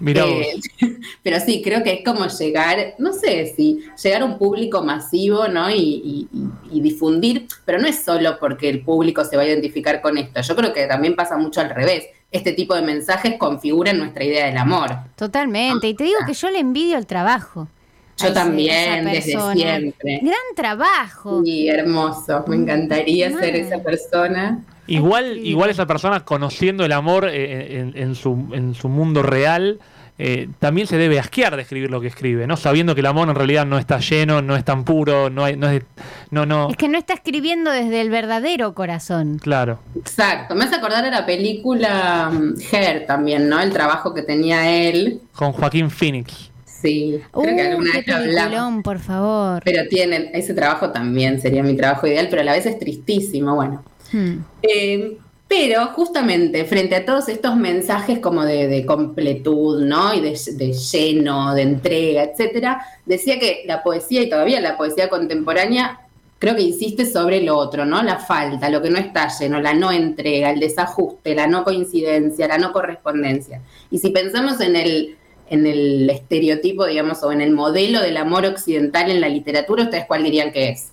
Eh, 0.00 0.60
pero 1.22 1.40
sí, 1.40 1.62
creo 1.62 1.82
que 1.82 1.94
es 1.94 2.04
como 2.04 2.26
llegar, 2.26 2.94
no 2.98 3.12
sé 3.12 3.52
si 3.56 3.84
llegar 4.02 4.22
a 4.22 4.24
un 4.24 4.38
público 4.38 4.82
masivo, 4.82 5.48
¿no? 5.48 5.70
Y, 5.70 6.28
difundir, 6.70 7.46
pero 7.64 7.78
no 7.78 7.86
es 7.86 8.04
solo 8.04 8.38
porque 8.38 8.68
el 8.68 8.82
público 8.82 9.24
se 9.24 9.36
va 9.36 9.42
a 9.42 9.46
identificar 9.46 10.02
con 10.02 10.18
esto. 10.18 10.40
Yo 10.42 10.54
creo 10.54 10.72
que 10.72 10.86
también 10.86 11.16
pasa 11.16 11.36
mucho 11.38 11.60
al 11.60 11.70
revés. 11.70 12.04
Este 12.30 12.52
tipo 12.52 12.74
de 12.74 12.82
mensajes 12.82 13.36
configuran 13.38 13.96
nuestra 13.96 14.24
idea 14.24 14.46
del 14.46 14.58
amor. 14.58 14.90
Totalmente. 15.16 15.88
Y 15.88 15.94
te 15.94 16.04
digo 16.04 16.18
que 16.26 16.34
yo 16.34 16.50
le 16.50 16.58
envidio 16.58 16.98
el 16.98 17.06
trabajo. 17.06 17.68
Yo 18.16 18.32
también, 18.32 19.04
desde 19.04 19.38
siempre. 19.54 20.20
Gran 20.22 20.34
trabajo. 20.54 21.42
Sí, 21.44 21.68
hermoso. 21.68 22.44
Me 22.46 22.56
encantaría 22.56 23.30
ser 23.38 23.56
esa 23.56 23.82
persona. 23.82 24.62
Igual, 24.86 25.38
igual 25.38 25.70
esa 25.70 25.86
persona 25.86 26.24
conociendo 26.24 26.84
el 26.84 26.92
amor 26.92 27.28
eh, 27.30 27.92
en, 27.94 28.14
su, 28.14 28.50
en 28.52 28.74
su 28.74 28.88
mundo 28.88 29.22
real, 29.22 29.80
eh, 30.16 30.48
también 30.60 30.86
se 30.86 30.96
debe 30.96 31.18
asquear 31.18 31.56
de 31.56 31.62
escribir 31.62 31.90
lo 31.90 32.00
que 32.00 32.06
escribe, 32.06 32.46
¿no? 32.46 32.56
Sabiendo 32.56 32.94
que 32.94 33.00
el 33.00 33.06
amor 33.06 33.28
en 33.28 33.34
realidad 33.34 33.66
no 33.66 33.78
está 33.78 33.98
lleno, 33.98 34.42
no 34.42 34.54
es 34.54 34.64
tan 34.64 34.84
puro, 34.84 35.28
no, 35.28 35.44
hay, 35.44 35.56
no 35.56 35.68
es... 35.68 35.82
No, 36.30 36.46
no. 36.46 36.68
Es 36.70 36.76
que 36.76 36.88
no 36.88 36.98
está 36.98 37.14
escribiendo 37.14 37.70
desde 37.70 38.00
el 38.00 38.10
verdadero 38.10 38.74
corazón. 38.74 39.38
Claro. 39.42 39.80
Exacto. 39.96 40.54
Me 40.54 40.64
hace 40.64 40.76
acordar 40.76 41.02
de 41.02 41.10
la 41.10 41.26
película 41.26 42.30
mm, 42.32 42.54
Her 42.70 43.06
también, 43.06 43.48
¿no? 43.48 43.60
El 43.60 43.72
trabajo 43.72 44.14
que 44.14 44.22
tenía 44.22 44.70
él. 44.70 45.20
Con 45.34 45.52
Joaquín 45.52 45.90
Phoenix. 45.90 46.52
Sí, 46.84 47.18
creo 47.32 47.56
que 47.56 47.62
alguna 47.62 47.92
vez 47.94 48.82
por 48.84 48.98
favor. 48.98 49.62
Pero 49.64 49.88
tienen, 49.88 50.28
ese 50.34 50.52
trabajo 50.52 50.90
también 50.90 51.40
sería 51.40 51.62
mi 51.62 51.74
trabajo 51.74 52.06
ideal, 52.06 52.26
pero 52.28 52.42
a 52.42 52.44
la 52.44 52.52
vez 52.52 52.66
es 52.66 52.78
tristísimo, 52.78 53.54
bueno. 53.54 53.82
Hmm. 54.12 54.40
Eh, 54.60 55.16
Pero 55.48 55.86
justamente 55.94 56.64
frente 56.66 56.96
a 56.96 57.06
todos 57.06 57.28
estos 57.30 57.56
mensajes 57.56 58.18
como 58.18 58.44
de, 58.44 58.68
de 58.68 58.84
completud, 58.84 59.82
¿no? 59.82 60.12
Y 60.14 60.20
de, 60.20 60.38
de, 60.56 60.72
lleno, 60.72 61.54
de 61.54 61.62
entrega, 61.62 62.24
etcétera, 62.24 62.84
decía 63.06 63.38
que 63.38 63.62
la 63.66 63.82
poesía 63.82 64.22
y 64.22 64.28
todavía 64.28 64.60
la 64.60 64.76
poesía 64.76 65.08
contemporánea 65.08 66.00
creo 66.38 66.54
que 66.54 66.62
insiste 66.62 67.06
sobre 67.06 67.40
lo 67.40 67.56
otro, 67.56 67.86
¿no? 67.86 68.02
La 68.02 68.18
falta, 68.18 68.68
lo 68.68 68.82
que 68.82 68.90
no 68.90 68.98
está 68.98 69.28
lleno, 69.38 69.60
la 69.60 69.72
no 69.72 69.90
entrega, 69.90 70.50
el 70.50 70.60
desajuste, 70.60 71.34
la 71.34 71.46
no 71.46 71.64
coincidencia, 71.64 72.46
la 72.46 72.58
no 72.58 72.72
correspondencia. 72.72 73.62
Y 73.90 73.98
si 73.98 74.10
pensamos 74.10 74.60
en 74.60 74.76
el, 74.76 75.16
en 75.50 75.66
el 75.66 76.08
estereotipo, 76.10 76.86
digamos, 76.86 77.22
o 77.22 77.32
en 77.32 77.40
el 77.40 77.52
modelo 77.52 78.00
del 78.00 78.16
amor 78.16 78.46
occidental 78.46 79.10
en 79.10 79.20
la 79.20 79.28
literatura, 79.28 79.84
¿ustedes 79.84 80.04
cuál 80.06 80.22
dirían 80.24 80.52
que 80.52 80.70
es? 80.70 80.88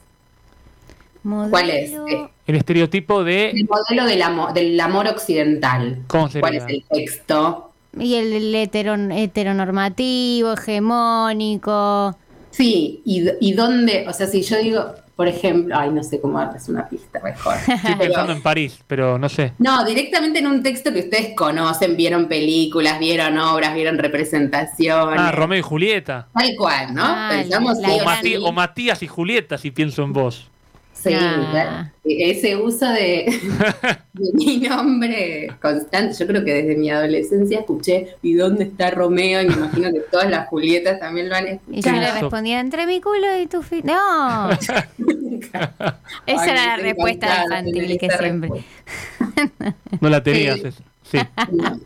Modelo- 1.24 1.52
¿Cuál 1.52 1.70
es? 1.70 1.92
Eh, 1.92 2.30
El 2.48 2.56
estereotipo 2.56 3.24
de. 3.24 3.52
El 3.52 3.68
modelo 3.68 4.06
del 4.10 4.22
amor, 4.24 4.54
del 4.54 4.80
amor 4.80 5.08
occidental. 5.08 6.00
¿Cómo 6.08 6.28
sería? 6.28 6.42
¿Cuál 6.42 6.56
es 6.56 6.64
el 6.68 6.84
texto? 6.92 7.72
Y 8.00 8.16
el, 8.16 8.34
el 8.34 8.56
heteron- 8.56 9.12
heteronormativo, 9.14 10.54
hegemónico. 10.54 12.16
Sí, 12.50 13.02
y, 13.06 13.24
y 13.40 13.54
dónde, 13.54 14.06
o 14.08 14.14
sea, 14.14 14.28
si 14.28 14.42
yo 14.42 14.58
digo, 14.58 14.94
por 15.22 15.28
ejemplo, 15.28 15.78
ay, 15.78 15.92
no 15.92 16.02
sé 16.02 16.20
cómo 16.20 16.40
darles 16.40 16.68
una 16.68 16.90
pista 16.90 17.20
mejor. 17.24 17.54
Estoy 17.68 17.94
pensando 17.96 18.34
en 18.34 18.42
París, 18.42 18.80
pero 18.88 19.20
no 19.20 19.30
sé. 19.30 19.54
No, 19.60 19.86
directamente 19.86 20.40
en 20.40 20.48
un 20.48 20.64
texto 20.64 20.92
que 20.92 21.02
ustedes 21.02 21.36
conocen, 21.36 21.96
vieron 21.96 22.28
películas, 22.28 22.98
vieron 22.98 23.38
obras, 23.38 23.76
vieron 23.76 24.00
representaciones. 24.00 25.20
Ah, 25.22 25.32
Romeo 25.32 25.60
y 25.60 25.62
Julieta. 25.62 26.28
Tal 26.34 26.56
cual, 26.58 26.96
¿no? 26.96 27.04
Ah, 27.06 27.30
Pensamos 27.32 27.78
O, 27.78 28.04
Mati- 28.04 28.38
o 28.44 28.52
Matías 28.52 29.04
y 29.04 29.08
Julieta, 29.08 29.60
si 29.60 29.70
pienso 29.70 30.02
en 30.02 30.12
vos. 30.12 30.50
Sí, 31.02 31.10
Ah. 31.16 31.48
claro. 31.52 31.92
ese 32.04 32.56
uso 32.58 32.88
de, 32.88 33.26
de 34.14 34.32
mi 34.34 34.58
nombre 34.60 35.52
constante. 35.62 36.14
Yo 36.16 36.28
creo 36.28 36.44
que 36.46 36.54
desde 36.54 36.76
mi 36.76 36.90
adolescencia 36.92 37.60
escuché 37.60 38.16
¿y 38.22 38.34
dónde 38.36 38.66
está 38.66 38.92
Romeo? 38.92 39.42
Y 39.42 39.48
me 39.48 39.54
imagino 39.54 39.92
que 39.92 40.02
todas 40.12 40.30
las 40.30 40.48
Julietas 40.48 41.00
también 41.00 41.30
lo 41.30 41.36
han 41.36 41.60
Y 41.72 41.82
yo 41.82 41.92
le 41.92 42.12
respondía, 42.12 42.60
entre 42.60 42.86
mi 42.86 43.02
culo 43.02 43.36
y 43.42 43.48
tu 43.48 43.64
fi... 43.64 43.82
No, 43.84 44.50
esa 46.28 46.44
Ay, 46.44 46.50
era 46.50 46.66
la 46.68 46.78
respuesta 46.78 47.44
infantil 47.46 47.98
que 47.98 48.10
siempre. 48.10 48.50
No 50.00 50.10
la 50.10 50.22
tenías. 50.24 50.60
Sí. 50.60 50.70
Sí. 51.12 51.18
No. 51.52 51.80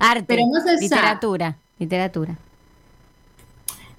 Arte, 0.00 0.24
Pero 0.26 0.46
más 0.48 0.64
allá- 0.66 0.80
literatura, 0.80 1.56
literatura. 1.78 2.36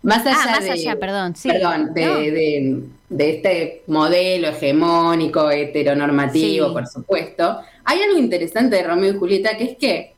Más 0.01 0.25
allá 0.25 0.37
Ah, 0.43 0.51
más 0.51 0.63
de, 0.63 0.71
allá, 0.71 0.95
perdón, 0.97 1.35
sí. 1.35 1.49
perdón, 1.49 1.93
de, 1.93 2.05
No. 2.05 2.15
de- 2.15 2.83
de 3.09 3.29
este 3.31 3.83
modelo 3.87 4.47
hegemónico, 4.49 5.49
heteronormativo, 5.51 6.67
Sí. 6.67 6.73
por 6.73 6.87
supuesto, 6.87 7.59
hay 7.83 8.01
algo 8.01 8.17
interesante 8.17 8.77
de 8.77 8.83
Romeo 8.83 9.13
y 9.13 9.17
Julieta, 9.17 9.57
que 9.57 9.63
es 9.65 9.77
que 9.77 10.13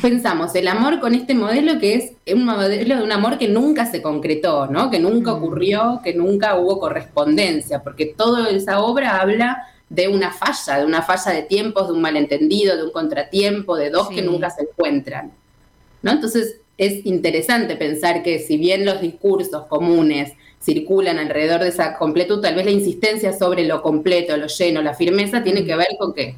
pensamos 0.00 0.54
el 0.54 0.68
amor 0.68 1.00
con 1.00 1.14
este 1.14 1.34
modelo 1.34 1.78
que 1.78 1.94
es 1.94 2.12
un 2.34 2.44
modelo 2.46 2.96
de 2.96 3.02
un 3.02 3.12
amor 3.12 3.36
que 3.36 3.48
nunca 3.48 3.84
se 3.84 4.00
concretó, 4.00 4.66
¿no? 4.68 4.90
Que 4.90 4.98
nunca 4.98 5.32
Mm. 5.32 5.36
ocurrió, 5.36 6.00
que 6.02 6.14
nunca 6.14 6.56
hubo 6.56 6.78
correspondencia, 6.78 7.82
porque 7.82 8.06
toda 8.06 8.48
esa 8.50 8.80
obra 8.80 9.20
habla 9.20 9.66
de 9.90 10.08
una 10.08 10.30
falla, 10.32 10.78
de 10.78 10.86
una 10.86 11.02
falla 11.02 11.32
de 11.32 11.42
tiempos, 11.42 11.88
de 11.88 11.92
un 11.92 12.00
malentendido, 12.00 12.76
de 12.76 12.84
un 12.84 12.92
contratiempo, 12.92 13.76
de 13.76 13.90
dos 13.90 14.08
Sí. 14.08 14.14
que 14.14 14.22
nunca 14.22 14.48
se 14.48 14.62
encuentran. 14.62 15.32
¿no? 16.00 16.10
Entonces 16.12 16.56
es 16.86 17.06
interesante 17.06 17.76
pensar 17.76 18.22
que 18.22 18.40
si 18.40 18.56
bien 18.56 18.84
los 18.84 19.00
discursos 19.00 19.66
comunes 19.66 20.32
circulan 20.60 21.18
alrededor 21.18 21.60
de 21.60 21.68
esa 21.68 21.96
completud, 21.96 22.40
tal 22.40 22.54
vez 22.54 22.64
la 22.64 22.70
insistencia 22.72 23.32
sobre 23.32 23.64
lo 23.64 23.82
completo, 23.82 24.36
lo 24.36 24.46
lleno, 24.46 24.82
la 24.82 24.94
firmeza, 24.94 25.42
tiene 25.42 25.64
que 25.64 25.76
ver 25.76 25.88
con 25.98 26.12
que 26.12 26.36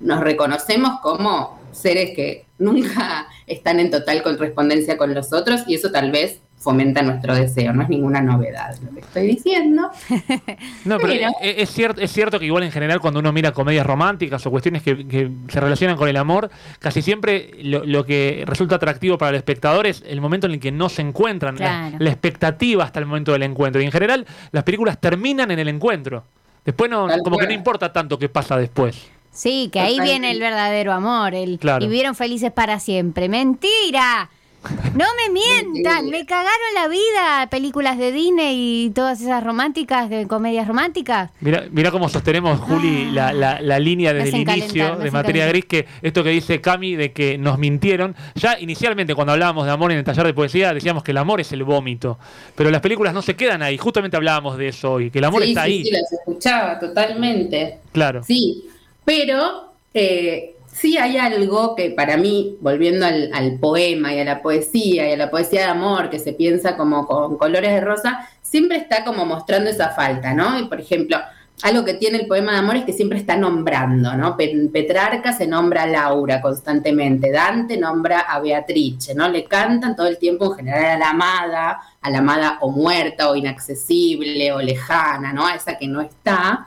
nos 0.00 0.20
reconocemos 0.20 1.00
como 1.02 1.58
seres 1.72 2.14
que 2.14 2.44
nunca 2.58 3.26
están 3.46 3.80
en 3.80 3.90
total 3.90 4.22
correspondencia 4.22 4.98
con 4.98 5.14
los 5.14 5.32
otros 5.32 5.62
y 5.66 5.74
eso 5.74 5.90
tal 5.90 6.10
vez 6.10 6.40
fomenta 6.66 7.00
nuestro 7.02 7.32
deseo, 7.32 7.72
no 7.72 7.82
es 7.84 7.88
ninguna 7.88 8.20
novedad 8.20 8.76
lo 8.84 8.90
que 8.92 9.00
estoy 9.00 9.26
diciendo. 9.28 9.88
No, 10.84 10.98
pero 10.98 11.12
Pero- 11.12 11.30
es, 11.40 11.58
es 11.58 11.70
cierto, 11.70 12.00
es 12.00 12.12
cierto 12.12 12.38
que 12.40 12.46
igual 12.46 12.62
en 12.64 12.72
general 12.72 13.00
cuando 13.00 13.20
uno 13.20 13.32
mira 13.32 13.52
comedias 13.52 13.86
románticas 13.86 14.44
o 14.46 14.50
cuestiones 14.50 14.82
que, 14.82 15.06
que 15.06 15.30
se 15.48 15.60
relacionan 15.60 15.96
con 15.96 16.08
el 16.08 16.16
amor, 16.16 16.50
casi 16.80 17.02
siempre 17.02 17.50
lo, 17.62 17.84
lo 17.84 18.04
que 18.04 18.42
resulta 18.46 18.76
atractivo 18.76 19.16
para 19.18 19.30
el 19.30 19.36
espectador 19.36 19.86
es 19.86 20.02
el 20.06 20.20
momento 20.20 20.46
en 20.46 20.54
el 20.54 20.60
que 20.60 20.72
no 20.72 20.88
se 20.88 21.02
encuentran, 21.02 21.54
la- 21.54 21.66
Claro. 21.90 21.96
la, 22.00 22.10
expectativa 22.10 22.84
hasta 22.84 22.98
el 23.00 23.06
momento 23.06 23.32
del 23.32 23.42
encuentro. 23.44 23.80
Y 23.80 23.84
en 23.84 23.92
general 23.92 24.26
las 24.52 24.64
películas 24.64 25.00
terminan 25.00 25.50
en 25.52 25.58
el 25.60 25.68
encuentro. 25.68 26.24
Después 26.64 26.90
no, 26.90 27.06
Tal 27.06 27.20
como 27.22 27.38
que 27.38 27.46
no 27.46 27.52
importa 27.52 27.92
tanto 27.92 28.18
qué 28.18 28.28
pasa 28.28 28.56
después. 28.56 29.06
Sí, 29.30 29.68
que 29.72 29.80
ahí 29.80 30.00
viene 30.00 30.30
el 30.30 30.40
verdadero 30.40 30.92
amor, 30.92 31.34
el 31.34 31.58
Claro. 31.58 31.84
y 31.84 31.88
vivieron 31.88 32.14
felices 32.14 32.50
para 32.50 32.80
siempre. 32.80 33.28
Mentira. 33.28 34.30
No 34.96 35.04
me 35.16 35.32
mientan, 35.32 36.08
me 36.08 36.24
cagaron 36.24 36.74
la 36.74 36.88
vida 36.88 37.48
películas 37.50 37.98
de 37.98 38.12
Disney 38.12 38.86
y 38.86 38.90
todas 38.90 39.20
esas 39.20 39.44
románticas, 39.44 40.08
de 40.08 40.26
comedias 40.26 40.66
románticas. 40.66 41.30
Mira, 41.40 41.64
mira 41.70 41.90
cómo 41.90 42.08
sostenemos, 42.08 42.60
Juli, 42.60 43.10
la, 43.10 43.32
la- 43.32 43.60
la 43.60 43.78
línea 43.78 44.12
desde 44.14 44.30
el 44.30 44.48
inicio 44.48 44.96
de 44.96 45.10
Materia 45.10 45.46
calentar. 45.46 45.48
Gris, 45.50 45.64
que 45.66 45.86
esto 46.00 46.24
que 46.24 46.30
dice 46.30 46.60
Cami 46.60 46.96
de 46.96 47.12
que 47.12 47.36
nos 47.38 47.58
mintieron. 47.58 48.16
Ya 48.34 48.58
inicialmente 48.58 49.14
cuando 49.14 49.32
hablábamos 49.34 49.66
de 49.66 49.72
amor 49.72 49.92
en 49.92 49.98
el 49.98 50.04
taller 50.04 50.26
de 50.26 50.34
poesía 50.34 50.72
decíamos 50.72 51.02
que 51.02 51.10
el 51.10 51.18
amor 51.18 51.40
es 51.40 51.52
el 51.52 51.62
vómito, 51.64 52.18
pero 52.54 52.70
las 52.70 52.80
películas 52.80 53.12
no 53.12 53.22
se 53.22 53.36
quedan 53.36 53.62
ahí. 53.62 53.76
Justamente 53.76 54.16
hablábamos 54.16 54.56
de 54.56 54.68
eso 54.68 54.92
hoy, 54.94 55.10
que 55.10 55.18
el 55.18 55.24
amor 55.26 55.42
sí, 55.42 55.50
está 55.50 55.64
sí, 55.64 55.70
ahí. 55.72 55.84
sí, 55.84 55.90
las 55.90 56.10
escuchaba 56.12 56.78
totalmente. 56.78 57.78
Claro. 57.92 58.22
Sí, 58.24 58.64
pero 59.04 59.72
eh, 59.94 60.55
sí 60.76 60.98
hay 60.98 61.16
algo 61.16 61.74
que 61.74 61.90
para 61.90 62.16
mí, 62.18 62.56
volviendo 62.60 63.06
al, 63.06 63.58
poema 63.58 64.12
y 64.12 64.20
a 64.20 64.24
la 64.24 64.42
poesía 64.42 65.08
y 65.08 65.12
a 65.12 65.16
la 65.16 65.30
poesía 65.30 65.60
de 65.60 65.66
amor, 65.68 66.10
que 66.10 66.18
se 66.18 66.34
piensa 66.34 66.76
como 66.76 67.06
con 67.06 67.38
colores 67.38 67.72
de 67.72 67.80
rosa, 67.80 68.28
siempre 68.42 68.76
está 68.76 69.04
como 69.04 69.24
mostrando 69.24 69.70
esa 69.70 69.90
falta, 69.90 70.34
¿no? 70.34 70.58
Y 70.58 70.64
por 70.66 70.78
ejemplo, 70.80 71.16
algo 71.62 71.86
que 71.86 71.94
tiene 71.94 72.18
el 72.18 72.26
poema 72.26 72.52
de 72.52 72.58
amor 72.58 72.76
es 72.76 72.84
que 72.84 72.92
siempre 72.92 73.18
está 73.18 73.36
nombrando, 73.36 74.14
¿no? 74.14 74.36
Pe- 74.36 74.68
Petrarca 74.70 75.32
se 75.32 75.46
nombra 75.46 75.84
a 75.84 75.86
Laura 75.86 76.42
constantemente, 76.42 77.30
Dante 77.30 77.78
nombra 77.78 78.20
a 78.20 78.38
Beatrice, 78.40 79.14
¿no? 79.14 79.26
Le 79.28 79.44
cantan 79.44 79.96
todo 79.96 80.06
el 80.06 80.18
tiempo 80.18 80.44
en 80.50 80.56
general 80.58 80.84
a 80.84 80.98
la 80.98 81.10
amada, 81.10 81.80
a 82.02 82.10
la 82.10 82.18
amada 82.18 82.58
o 82.60 82.70
muerta 82.70 83.30
o 83.30 83.36
inaccesible 83.36 84.52
o 84.52 84.60
lejana, 84.60 85.32
¿no? 85.32 85.46
A 85.46 85.54
esa 85.54 85.78
que 85.78 85.88
no 85.88 86.02
está. 86.02 86.66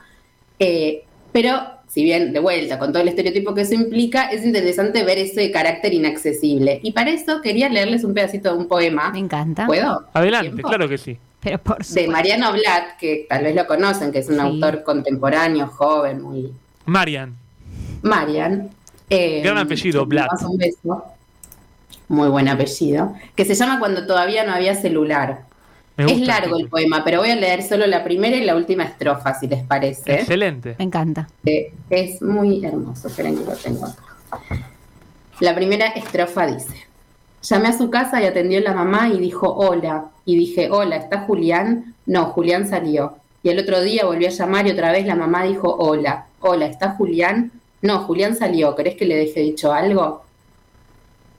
Eh, 0.57 1.03
pero, 1.31 1.78
si 1.89 2.03
bien, 2.03 2.31
de 2.31 2.39
vuelta, 2.39 2.77
con 2.79 2.93
todo 2.93 3.01
el 3.01 3.10
estereotipo 3.10 3.53
que 3.53 3.62
eso 3.62 3.74
implica, 3.74 4.25
es 4.29 4.46
interesante 4.46 5.03
ver 5.03 5.17
ese 5.17 5.51
carácter 5.51 5.93
inaccesible. 5.93 6.79
Y 6.84 6.91
para 6.93 7.10
eso 7.10 7.41
quería 7.41 7.67
leerles 7.67 8.03
un 8.03 8.13
pedacito 8.13 8.53
de 8.53 8.58
un 8.60 8.67
poema. 8.67 9.12
Me 9.12 9.19
encanta. 9.19 9.65
¿Puedo? 9.65 10.05
Adelante, 10.13 10.51
¿Tiempo? 10.51 10.67
claro 10.69 10.88
que 10.88 10.98
sí. 10.98 11.17
Pero 11.41 11.58
por 11.58 11.84
De. 11.86 12.08
Mariano 12.08 12.51
Blatt, 12.53 12.98
que 13.00 13.25
tal 13.27 13.43
vez 13.43 13.55
lo 13.55 13.65
conocen, 13.65 14.12
que 14.12 14.19
es 14.19 14.27
un 14.29 14.36
Sí. 14.36 14.41
autor 14.41 14.84
contemporáneo, 14.84 15.67
joven, 15.67 16.22
muy... 16.22 16.51
Marian, 16.86 17.36
Marian. 18.01 18.69
eh, 19.10 19.41
Gran 19.43 19.58
apellido, 19.58 20.05
Blatt. 20.05 20.27
mando 20.31 20.50
Un 20.51 20.58
beso. 20.58 21.03
Muy 22.08 22.27
buen 22.29 22.48
apellido. 22.48 23.13
Que 23.36 23.46
se 23.46 23.55
llama 23.55 23.79
Cuando 23.79 24.05
todavía 24.08 24.43
no 24.43 24.53
había 24.53 24.75
celular. 24.75 25.41
Me 26.06 26.13
Es 26.13 26.22
largo 26.22 26.58
el 26.58 26.68
poema, 26.68 27.03
pero 27.03 27.20
voy 27.20 27.29
a 27.29 27.36
leer 27.36 27.63
solo 27.63 27.86
la 27.88 28.03
primera 28.03 28.36
y 28.38 28.44
la 28.44 28.56
última 28.56 28.84
estrofa, 28.84 29.34
si 29.34 29.48
les 29.48 29.63
parece. 29.63 30.13
Excelente. 30.13 30.75
Me 30.77 30.86
encanta. 30.86 31.27
Eh, 31.46 31.74
es 31.89 32.22
muy 32.22 32.63
hermoso, 32.63 33.08
esperen 33.08 33.38
que 33.38 33.46
lo 33.46 33.56
tengo 33.56 33.86
acá. 33.86 34.03
La 35.39 35.56
primera 35.56 35.88
estrofa 35.88 36.48
dice, 36.48 36.88
llamé 37.41 37.70
a 37.70 37.77
su 37.77 37.89
casa 37.89 38.22
y 38.22 38.25
atendió 38.25 38.60
la 38.62 38.74
mamá 38.74 39.10
y 39.10 39.20
dijo 39.20 39.50
hola, 39.53 40.06
y 40.25 40.38
dije, 40.38 40.70
hola, 40.70 40.98
¿está 40.98 41.22
Julián? 41.22 41.96
No, 42.06 42.25
Julián 42.25 42.68
salió. 42.68 43.15
Y 43.41 43.50
el 43.50 43.60
otro 43.60 43.82
día 43.82 44.06
volvió 44.06 44.27
a 44.27 44.32
llamar 44.32 44.68
y 44.68 44.72
otra 44.72 44.91
vez 44.91 45.06
la 45.06 45.15
mamá 45.15 45.44
dijo, 45.44 45.74
hola, 45.74 46.27
hola, 46.41 46.65
¿está 46.65 46.91
Julián? 46.91 47.51
No, 47.82 48.00
Julián 48.00 48.36
salió, 48.36 48.75
¿querés 48.75 48.96
que 48.96 49.06
le 49.06 49.15
deje 49.15 49.39
dicho 49.39 49.72
algo? 49.72 50.24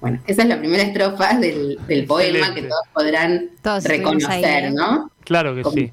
Bueno, 0.01 0.19
esa 0.27 0.43
es 0.43 0.49
la 0.49 0.59
primera 0.59 0.83
estrofa 0.83 1.35
del, 1.39 1.79
del 1.87 2.05
poema 2.07 2.55
que 2.55 2.63
todos 2.63 2.87
podrán 2.95 3.51
Todos 3.63 3.85
reconocer, 3.85 4.65
¿eh? 4.65 4.71
¿no? 4.71 5.11
Claro 5.25 5.55
que 5.55 5.63
Como- 5.63 5.75
sí. 5.77 5.93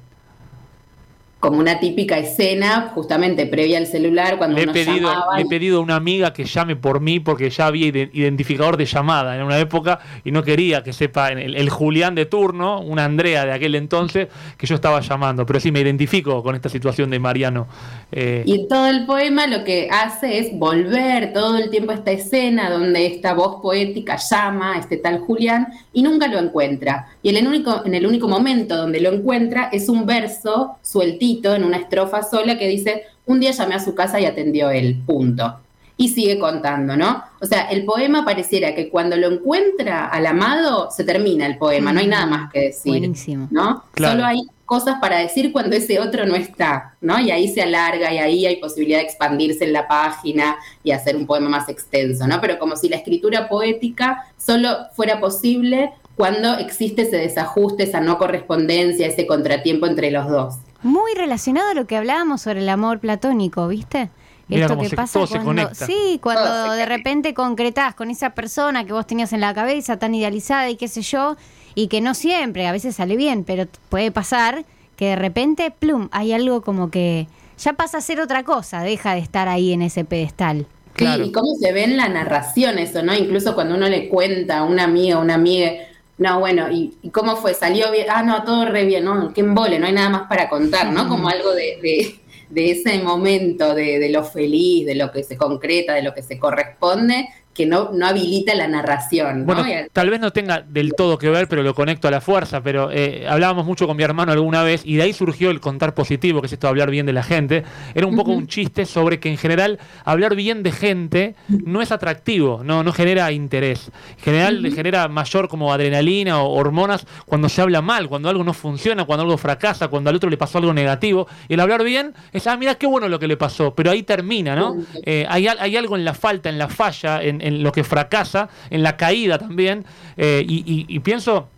Como 1.40 1.58
una 1.58 1.78
típica 1.78 2.18
escena, 2.18 2.90
justamente 2.94 3.46
previa 3.46 3.78
al 3.78 3.86
celular, 3.86 4.38
cuando 4.38 4.56
Le 4.56 4.62
he, 4.62 4.64
uno 4.64 4.72
pedido, 4.72 5.08
llamaba 5.08 5.36
le 5.36 5.42
he 5.42 5.46
pedido 5.46 5.78
a 5.78 5.82
una 5.82 5.94
amiga 5.94 6.32
que 6.32 6.44
llame 6.44 6.74
por 6.74 7.00
mí 7.00 7.20
porque 7.20 7.48
ya 7.48 7.66
había 7.68 7.86
ide- 7.86 8.10
identificador 8.12 8.76
de 8.76 8.86
llamada 8.86 9.36
en 9.36 9.42
una 9.44 9.56
época 9.60 10.00
y 10.24 10.32
no 10.32 10.42
quería 10.42 10.82
que 10.82 10.92
sepa 10.92 11.30
el, 11.30 11.54
el 11.54 11.70
Julián 11.70 12.16
de 12.16 12.26
turno, 12.26 12.80
una 12.80 13.04
Andrea 13.04 13.44
de 13.44 13.52
aquel 13.52 13.76
entonces, 13.76 14.26
que 14.56 14.66
yo 14.66 14.74
estaba 14.74 15.00
llamando. 15.00 15.46
Pero 15.46 15.60
sí 15.60 15.70
me 15.70 15.78
identifico 15.80 16.42
con 16.42 16.56
esta 16.56 16.68
situación 16.68 17.08
de 17.10 17.20
Mariano. 17.20 17.68
Eh, 18.10 18.42
Y 18.44 18.66
todo 18.66 18.88
el 18.88 19.06
poema 19.06 19.46
lo 19.46 19.62
que 19.62 19.88
hace 19.92 20.38
es 20.40 20.58
volver 20.58 21.32
todo 21.32 21.56
el 21.58 21.70
tiempo 21.70 21.92
a 21.92 21.94
esta 21.94 22.10
escena 22.10 22.68
donde 22.68 23.06
esta 23.06 23.34
voz 23.34 23.62
poética 23.62 24.16
llama 24.16 24.74
a 24.74 24.78
este 24.80 24.96
tal 24.96 25.20
Julián 25.20 25.68
y 25.92 26.02
nunca 26.02 26.26
lo 26.26 26.40
encuentra. 26.40 27.06
Y 27.22 27.28
en 27.28 27.36
el 27.36 27.46
único, 27.46 27.82
en 27.86 27.94
el 27.94 28.04
único 28.06 28.26
momento 28.26 28.76
donde 28.76 29.00
lo 29.00 29.10
encuentra 29.12 29.68
es 29.70 29.88
un 29.88 30.04
verso 30.04 30.78
sueltito 30.82 31.27
en 31.42 31.64
una 31.64 31.76
estrofa 31.76 32.22
sola 32.22 32.58
que 32.58 32.68
dice, 32.68 33.04
un 33.26 33.40
día 33.40 33.52
llamé 33.52 33.74
a 33.74 33.80
su 33.80 33.94
casa 33.94 34.20
y 34.20 34.24
atendió 34.24 34.70
él, 34.70 35.02
punto. 35.06 35.60
y 36.00 36.08
sigue 36.08 36.38
contando, 36.38 36.96
¿no? 36.96 37.24
O 37.40 37.44
sea, 37.44 37.62
el 37.70 37.84
poema 37.84 38.24
pareciera 38.24 38.74
que 38.74 38.88
cuando 38.88 39.16
lo 39.16 39.26
encuentra 39.26 40.06
al 40.06 40.26
amado, 40.26 40.90
se 40.92 41.02
termina 41.02 41.44
el 41.44 41.58
poema, 41.58 41.92
no 41.92 41.98
hay 41.98 42.06
nada 42.06 42.24
más 42.24 42.52
que 42.52 42.60
decir. 42.60 43.00
Buenísimo. 43.00 43.48
¿No? 43.50 43.82
Claro. 43.90 44.14
Solo 44.14 44.24
hay 44.26 44.38
cosas 44.64 44.98
para 45.00 45.18
decir 45.18 45.50
cuando 45.50 45.74
ese 45.74 45.98
otro 45.98 46.24
no 46.24 46.36
está, 46.36 46.94
¿no? 47.00 47.18
Y 47.18 47.32
ahí 47.32 47.48
se 47.48 47.62
alarga 47.62 48.14
y 48.14 48.18
ahí 48.18 48.46
hay 48.46 48.56
posibilidad 48.56 48.98
de 48.98 49.06
expandirse 49.06 49.64
en 49.64 49.72
la 49.72 49.88
página 49.88 50.56
y 50.84 50.92
hacer 50.92 51.16
un 51.16 51.26
poema 51.26 51.48
más 51.48 51.68
extenso, 51.68 52.28
¿no? 52.28 52.40
Pero 52.40 52.60
como 52.60 52.76
si 52.76 52.88
la 52.88 52.96
escritura 52.96 53.48
poética 53.48 54.24
solo 54.36 54.76
fuera 54.94 55.18
posible 55.18 55.90
cuando 56.14 56.58
existe 56.58 57.02
ese 57.02 57.16
desajuste, 57.16 57.84
esa 57.84 58.00
no 58.00 58.18
correspondencia, 58.18 59.06
ese 59.06 59.26
contratiempo 59.26 59.86
entre 59.86 60.10
los 60.10 60.28
dos. 60.28 60.54
Muy 60.82 61.12
relacionado 61.14 61.70
a 61.70 61.74
lo 61.74 61.86
que 61.86 61.96
hablábamos 61.96 62.42
sobre 62.42 62.60
el 62.60 62.68
amor 62.68 63.00
platónico, 63.00 63.66
¿viste? 63.68 64.10
Mira 64.46 64.66
Esto 64.66 64.78
que 64.78 64.88
se- 64.88 64.96
pasa 64.96 65.20
cuando, 65.44 65.74
sí, 65.74 66.18
Todo 66.22 66.34
cuando 66.34 66.72
de 66.72 66.86
repente 66.86 67.34
concretás 67.34 67.94
con 67.94 68.10
esa 68.10 68.30
persona 68.30 68.84
que 68.84 68.92
vos 68.92 69.06
tenías 69.06 69.32
en 69.32 69.40
la 69.40 69.52
cabeza 69.52 69.98
tan 69.98 70.14
idealizada 70.14 70.70
y 70.70 70.76
qué 70.76 70.88
sé 70.88 71.02
yo, 71.02 71.36
y 71.74 71.88
que 71.88 72.00
no 72.00 72.14
siempre, 72.14 72.66
a 72.66 72.72
veces 72.72 72.96
sale 72.96 73.16
bien, 73.16 73.44
pero 73.44 73.66
puede 73.90 74.10
pasar 74.10 74.64
que 74.96 75.06
de 75.10 75.16
repente, 75.16 75.70
plum, 75.70 76.08
hay 76.12 76.32
algo 76.32 76.62
como 76.62 76.90
que 76.90 77.28
ya 77.58 77.74
pasa 77.74 77.98
a 77.98 78.00
ser 78.00 78.20
otra 78.20 78.42
cosa, 78.44 78.80
deja 78.82 79.14
de 79.14 79.20
estar 79.20 79.48
ahí 79.48 79.72
en 79.72 79.82
ese 79.82 80.04
pedestal. 80.04 80.66
Claro. 80.94 81.24
Sí, 81.24 81.30
y 81.30 81.32
cómo 81.32 81.54
se 81.60 81.72
ve 81.72 81.84
en 81.84 81.96
la 81.96 82.08
narración 82.08 82.78
eso, 82.78 83.02
¿no? 83.02 83.14
Incluso 83.14 83.54
cuando 83.54 83.74
uno 83.76 83.88
le 83.88 84.08
cuenta 84.08 84.58
a 84.58 84.64
una 84.64 84.84
amiga, 84.84 85.18
una 85.18 85.34
amiga, 85.34 85.72
no, 86.18 86.40
bueno, 86.40 86.70
¿y, 86.70 86.98
y 87.00 87.10
cómo 87.10 87.36
fue? 87.36 87.54
¿Salió 87.54 87.90
bien? 87.92 88.06
Ah, 88.10 88.22
no, 88.22 88.42
todo 88.42 88.64
re 88.64 88.84
bien, 88.84 89.04
no, 89.04 89.32
qué 89.32 89.40
embole, 89.40 89.78
no 89.78 89.86
hay 89.86 89.92
nada 89.92 90.10
más 90.10 90.28
para 90.28 90.48
contar, 90.48 90.92
¿no? 90.92 91.08
Como 91.08 91.28
algo 91.28 91.52
de, 91.54 91.78
de, 91.80 92.20
de 92.50 92.70
ese 92.72 92.98
momento, 92.98 93.74
de, 93.74 94.00
de 94.00 94.08
lo 94.08 94.24
feliz, 94.24 94.84
de 94.84 94.96
lo 94.96 95.12
que 95.12 95.22
se 95.22 95.36
concreta, 95.36 95.94
de 95.94 96.02
lo 96.02 96.14
que 96.14 96.22
se 96.22 96.38
corresponde, 96.38 97.28
que 97.58 97.66
no, 97.66 97.90
no 97.92 98.06
habilita 98.06 98.54
la 98.54 98.68
narración, 98.68 99.40
¿no? 99.40 99.46
Bueno, 99.52 99.64
tal 99.92 100.10
vez 100.10 100.20
no 100.20 100.30
tenga 100.30 100.60
del 100.60 100.94
todo 100.94 101.18
que 101.18 101.28
ver, 101.28 101.48
pero 101.48 101.64
lo 101.64 101.74
conecto 101.74 102.06
a 102.06 102.12
la 102.12 102.20
fuerza. 102.20 102.62
Pero 102.62 102.90
eh, 102.92 103.26
hablábamos 103.28 103.66
mucho 103.66 103.88
con 103.88 103.96
mi 103.96 104.04
hermano 104.04 104.30
alguna 104.30 104.62
vez 104.62 104.82
y 104.84 104.94
de 104.94 105.02
ahí 105.02 105.12
surgió 105.12 105.50
el 105.50 105.58
contar 105.58 105.92
positivo, 105.92 106.40
que 106.40 106.46
es 106.46 106.52
esto 106.52 106.68
de 106.68 106.70
hablar 106.70 106.88
bien 106.88 107.04
de 107.04 107.12
la 107.12 107.24
gente. 107.24 107.64
Era 107.96 108.06
un 108.06 108.14
poco 108.14 108.30
un 108.30 108.46
chiste 108.46 108.86
sobre 108.86 109.18
que 109.18 109.28
en 109.28 109.36
general 109.36 109.80
hablar 110.04 110.36
bien 110.36 110.62
de 110.62 110.70
gente 110.70 111.34
no 111.48 111.82
es 111.82 111.90
atractivo, 111.90 112.62
no, 112.62 112.84
no 112.84 112.92
genera 112.92 113.32
interés. 113.32 113.90
En 114.18 114.24
general 114.24 114.62
le 114.62 114.70
genera 114.70 115.08
mayor 115.08 115.48
como 115.48 115.72
adrenalina 115.72 116.40
o 116.40 116.52
hormonas 116.52 117.06
cuando 117.26 117.48
se 117.48 117.60
habla 117.60 117.82
mal, 117.82 118.08
cuando 118.08 118.28
algo 118.28 118.44
no 118.44 118.54
funciona, 118.54 119.04
cuando 119.04 119.24
algo 119.24 119.36
fracasa, 119.36 119.88
cuando 119.88 120.10
al 120.10 120.16
otro 120.16 120.30
le 120.30 120.36
pasó 120.36 120.58
algo 120.58 120.72
negativo. 120.72 121.26
Y 121.48 121.54
el 121.54 121.60
hablar 121.60 121.82
bien 121.82 122.14
es, 122.32 122.46
ah, 122.46 122.56
mira 122.56 122.76
qué 122.76 122.86
bueno 122.86 123.08
lo 123.08 123.18
que 123.18 123.26
le 123.26 123.36
pasó, 123.36 123.74
pero 123.74 123.90
ahí 123.90 124.04
termina, 124.04 124.54
¿no? 124.54 124.76
Eh, 125.04 125.26
hay, 125.28 125.48
hay 125.48 125.76
algo 125.76 125.96
en 125.96 126.04
la 126.04 126.14
falta, 126.14 126.48
en 126.48 126.58
la 126.58 126.68
falla, 126.68 127.20
en, 127.20 127.47
en 127.48 127.62
lo 127.62 127.72
que 127.72 127.82
fracasa, 127.84 128.48
en 128.70 128.82
la 128.82 128.96
caída 128.96 129.38
también. 129.38 129.84
eh, 130.16 130.44
y, 130.46 130.58
y- 130.58 130.86
y 130.88 130.98
pienso, 131.00 131.48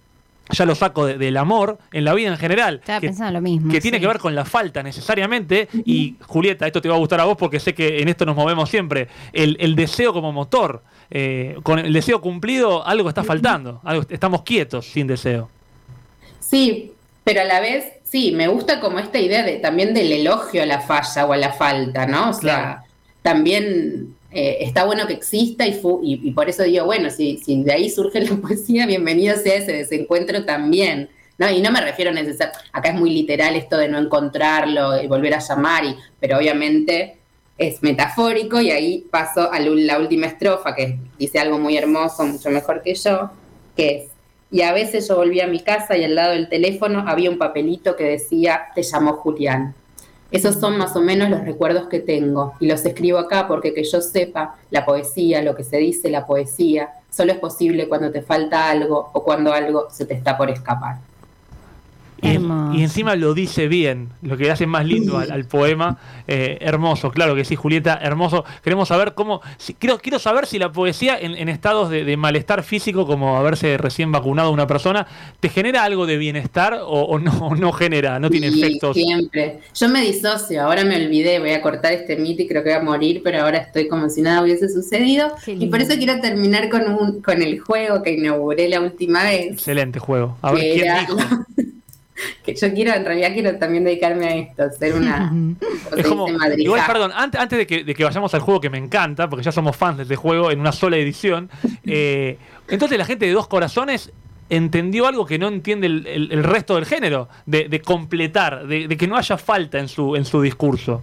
ya 0.53 0.65
lo 0.65 0.75
saco 0.75 1.07
de- 1.07 1.17
del 1.19 1.37
amor, 1.37 1.79
en 1.93 2.05
la 2.05 2.13
vida 2.15 2.29
en 2.29 2.37
general. 2.37 2.77
Estaba 2.77 3.01
que- 3.01 3.07
pensando 3.09 3.33
lo 3.35 3.41
mismo. 3.41 3.71
que 3.71 3.81
tiene 3.81 4.01
que 4.01 4.07
ver 4.07 4.19
con 4.19 4.35
la 4.35 4.45
falta 4.45 4.83
necesariamente. 4.83 5.69
Y 5.85 6.17
Julieta, 6.27 6.67
esto 6.67 6.81
te 6.83 6.89
va 6.89 6.97
a 6.97 6.99
gustar 6.99 7.21
a 7.21 7.25
vos 7.25 7.37
porque 7.37 7.61
sé 7.61 7.73
que 7.75 8.01
en 8.01 8.09
esto 8.09 8.25
nos 8.27 8.35
movemos 8.35 8.69
siempre. 8.69 9.09
El, 9.33 9.57
el 9.61 9.75
deseo 9.77 10.13
como 10.13 10.33
motor. 10.33 10.83
eh, 11.13 11.57
con 11.65 11.81
el 11.81 11.93
deseo 11.93 12.21
cumplido, 12.21 12.87
algo 12.87 13.09
está 13.09 13.25
faltando. 13.25 13.81
Algo, 13.85 14.05
estamos 14.11 14.43
quietos 14.43 14.87
sin 14.87 15.09
deseo. 15.09 15.51
Sí, 16.39 16.93
pero 17.25 17.41
a 17.41 17.45
la 17.45 17.61
vez, 17.61 17.85
sí, 18.05 18.33
me 18.33 18.47
gusta 18.49 18.81
como 18.81 18.99
esta 19.01 19.19
idea 19.19 19.43
de 19.43 19.57
también 19.57 19.93
del 19.95 20.13
elogio 20.13 20.63
a 20.63 20.67
la 20.67 20.81
falla 20.81 21.27
o 21.27 21.33
a 21.33 21.37
la 21.37 21.53
falta, 21.53 22.07
¿no? 22.07 22.31
O 22.31 22.33
sea, 22.33 22.41
Claro. 22.41 22.81
también 23.23 24.15
eh, 24.33 24.59
está 24.61 24.85
bueno 24.85 25.07
que 25.07 25.13
exista 25.15 25.67
y, 25.67 25.75
fu- 25.75 26.01
y, 26.03 26.31
por 26.33 26.49
eso 26.49 26.63
digo, 26.63 26.85
bueno, 26.85 27.11
si, 27.11 27.39
si 27.39 27.63
de 27.63 27.73
ahí 27.73 27.91
surge 27.91 28.21
la 28.21 28.37
poesía, 28.41 28.87
bienvenido 28.87 29.37
sea 29.37 29.57
ese 29.57 29.73
desencuentro 29.73 30.45
también. 30.45 31.11
¿no? 31.39 31.51
Y 31.51 31.61
no 31.63 31.71
me 31.73 31.81
refiero 31.81 32.13
necesariamente, 32.13 32.69
acá 32.73 32.91
es 32.91 32.95
muy 32.95 33.11
literal 33.11 33.57
esto 33.57 33.77
de 33.79 33.89
no 33.89 33.99
encontrarlo 33.99 35.03
y 35.03 35.07
volver 35.07 35.35
a 35.35 35.39
llamar, 35.39 35.85
y, 35.85 35.97
pero 36.21 36.39
obviamente 36.39 37.17
es 37.59 37.83
metafórico 37.83 38.61
y 38.61 38.71
ahí 38.71 39.07
paso 39.11 39.51
a 39.53 39.59
la 39.61 39.99
última 39.99 40.27
estrofa 40.27 40.75
que 40.75 40.99
dice 41.19 41.39
algo 41.39 41.59
muy 41.59 41.77
hermoso, 41.77 42.25
mucho 42.27 42.51
mejor 42.51 42.83
que 42.83 42.95
yo, 42.95 43.31
que 43.77 43.97
es, 43.97 44.11
y 44.51 44.63
a 44.63 44.73
veces 44.73 45.07
yo 45.09 45.17
volví 45.17 45.41
a 45.41 45.47
mi 45.47 45.61
casa 45.61 45.97
y 45.97 46.05
al 46.05 46.15
lado 46.15 46.33
del 46.33 46.49
teléfono 46.49 47.05
había 47.07 47.31
un 47.31 47.39
papelito 47.39 47.97
que 47.97 48.05
decía, 48.05 48.63
te 48.75 48.83
llamó 48.83 49.15
Julián. 49.15 49.75
Esos 50.31 50.57
son 50.57 50.79
más 50.79 50.95
o 50.95 51.01
menos 51.01 51.29
los 51.29 51.45
recuerdos 51.45 51.89
que 51.89 51.99
tengo 51.99 52.55
y 52.61 52.69
los 52.69 52.85
escribo 52.85 53.19
acá 53.19 53.49
porque 53.49 53.75
que 53.75 53.83
yo 53.83 54.01
sepa 54.01 54.57
la 54.71 54.85
poesía, 54.85 55.43
lo 55.43 55.57
que 55.57 55.65
se 55.65 55.79
dice 55.79 56.09
la 56.09 56.27
poesía, 56.27 56.91
solo 57.11 57.33
es 57.33 57.39
posible 57.39 57.89
cuando 57.89 58.13
te 58.13 58.23
falta 58.23 58.71
algo 58.71 59.11
o 59.13 59.25
cuando 59.25 59.53
algo 59.53 59.89
se 59.91 60.07
te 60.07 60.15
está 60.15 60.39
por 60.39 60.49
escapar. 60.49 61.10
Y, 62.23 62.83
encima 62.83 63.17
lo 63.17 63.35
dice 63.35 63.67
bien, 63.69 64.11
lo 64.23 64.37
que 64.37 64.51
hace 64.51 64.67
más 64.67 64.85
lindo 64.87 65.19
al, 65.19 65.31
al 65.31 65.45
poema. 65.47 65.99
Eh, 66.29 66.59
hermoso, 66.61 67.11
claro 67.11 67.35
que 67.35 67.45
sí, 67.45 67.57
Julieta, 67.57 67.99
hermoso. 68.03 68.45
Queremos 68.63 68.89
saber 68.89 69.15
cómo. 69.15 69.41
si- 69.59 69.75
quiero, 69.75 69.99
quiero 69.99 70.19
saber 70.19 70.47
si 70.47 70.59
la 70.59 70.71
poesía 70.73 71.19
en, 71.19 71.35
en 71.35 71.49
estados 71.49 71.91
de, 71.91 72.05
de 72.05 72.17
malestar 72.17 72.63
físico, 72.63 73.07
como 73.07 73.37
haberse 73.37 73.77
recién 73.79 74.13
vacunado 74.13 74.51
una 74.51 74.67
persona, 74.67 75.07
¿te 75.41 75.49
genera 75.49 75.85
algo 75.85 76.07
de 76.07 76.17
bienestar 76.19 76.75
o, 76.75 77.03
o 77.03 77.19
no, 77.19 77.73
genera? 77.73 78.19
¿No 78.21 78.31
tiene 78.31 78.49
efectos? 78.49 78.97
Siempre. 78.97 79.61
Yo 79.75 79.89
me 79.89 80.03
disocio, 80.03 80.63
ahora 80.63 80.85
me 80.85 80.97
olvidé, 80.97 81.39
voy 81.39 81.51
a 81.53 81.63
cortar 81.63 81.93
este 81.93 82.17
mito 82.17 82.43
y 82.43 82.49
creo 82.49 82.63
que 82.63 82.71
voy 82.71 82.79
a 82.79 82.83
morir, 82.83 83.21
pero 83.25 83.43
ahora 83.43 83.59
estoy 83.59 83.89
como 83.89 84.09
si 84.11 84.23
nada 84.23 84.43
hubiese 84.43 84.69
sucedido. 84.69 85.33
Y 85.47 85.67
por 85.67 85.81
eso 85.81 85.95
quiero 85.97 86.21
terminar 86.21 86.69
con, 86.69 86.83
un, 86.93 87.23
con 87.23 87.43
el 87.43 87.59
juego 87.61 88.03
que 88.03 88.13
inauguré 88.13 88.69
la 88.69 88.81
última 88.81 89.25
vez. 89.25 89.53
Excelente 89.53 89.99
juego. 89.99 90.37
A 90.43 90.53
ver 90.53 90.73
quién 90.75 90.85
era- 90.87 91.01
dijo. 91.01 91.17
que 92.45 92.55
yo 92.55 92.73
quiero, 92.73 92.93
en 92.95 93.05
realidad 93.05 93.33
quiero 93.33 93.57
también 93.59 93.85
dedicarme 93.85 94.27
a 94.27 94.35
esto, 94.37 94.71
ser 94.79 94.95
una, 94.95 95.29
¿cómo 95.31 95.57
se 95.95 96.01
Es 96.01 96.07
como, 96.07 96.27
igual, 96.57 96.83
perdón, 96.87 97.13
antes, 97.15 97.41
antes 97.41 97.59
de, 97.59 97.67
que, 97.67 97.85
de 97.85 97.95
que 97.95 98.05
vayamos 98.05 98.33
al 98.35 98.41
juego 98.41 98.61
que 98.61 98.71
me 98.71 98.79
encanta, 98.79 99.29
porque 99.29 99.45
ya 99.45 99.53
somos 99.53 99.77
fans 99.77 99.97
de 99.99 100.03
este 100.05 100.17
juego 100.17 100.51
en 100.51 100.61
una 100.61 100.73
sola 100.73 100.97
edición, 100.97 101.51
eh, 101.85 102.39
entonces 102.69 102.97
la 102.99 103.05
gente 103.05 103.27
de 103.27 103.33
Dos 103.33 103.49
Corazones 103.49 104.13
entendió 104.49 105.07
algo 105.07 105.27
que 105.27 105.39
no 105.39 105.47
entiende 105.49 105.87
el, 105.87 106.07
el- 106.07 106.33
el 106.33 106.43
resto 106.45 106.75
del 106.75 106.85
género, 106.85 107.29
de, 107.47 107.69
de 107.69 107.81
completar, 107.83 108.67
de, 108.67 108.89
de 108.89 108.97
que 108.97 109.07
no 109.07 109.17
haya 109.17 109.39
falta 109.39 109.79
en 109.79 109.87
su, 109.89 110.17
en 110.17 110.25
su 110.25 110.43
discurso. 110.43 111.03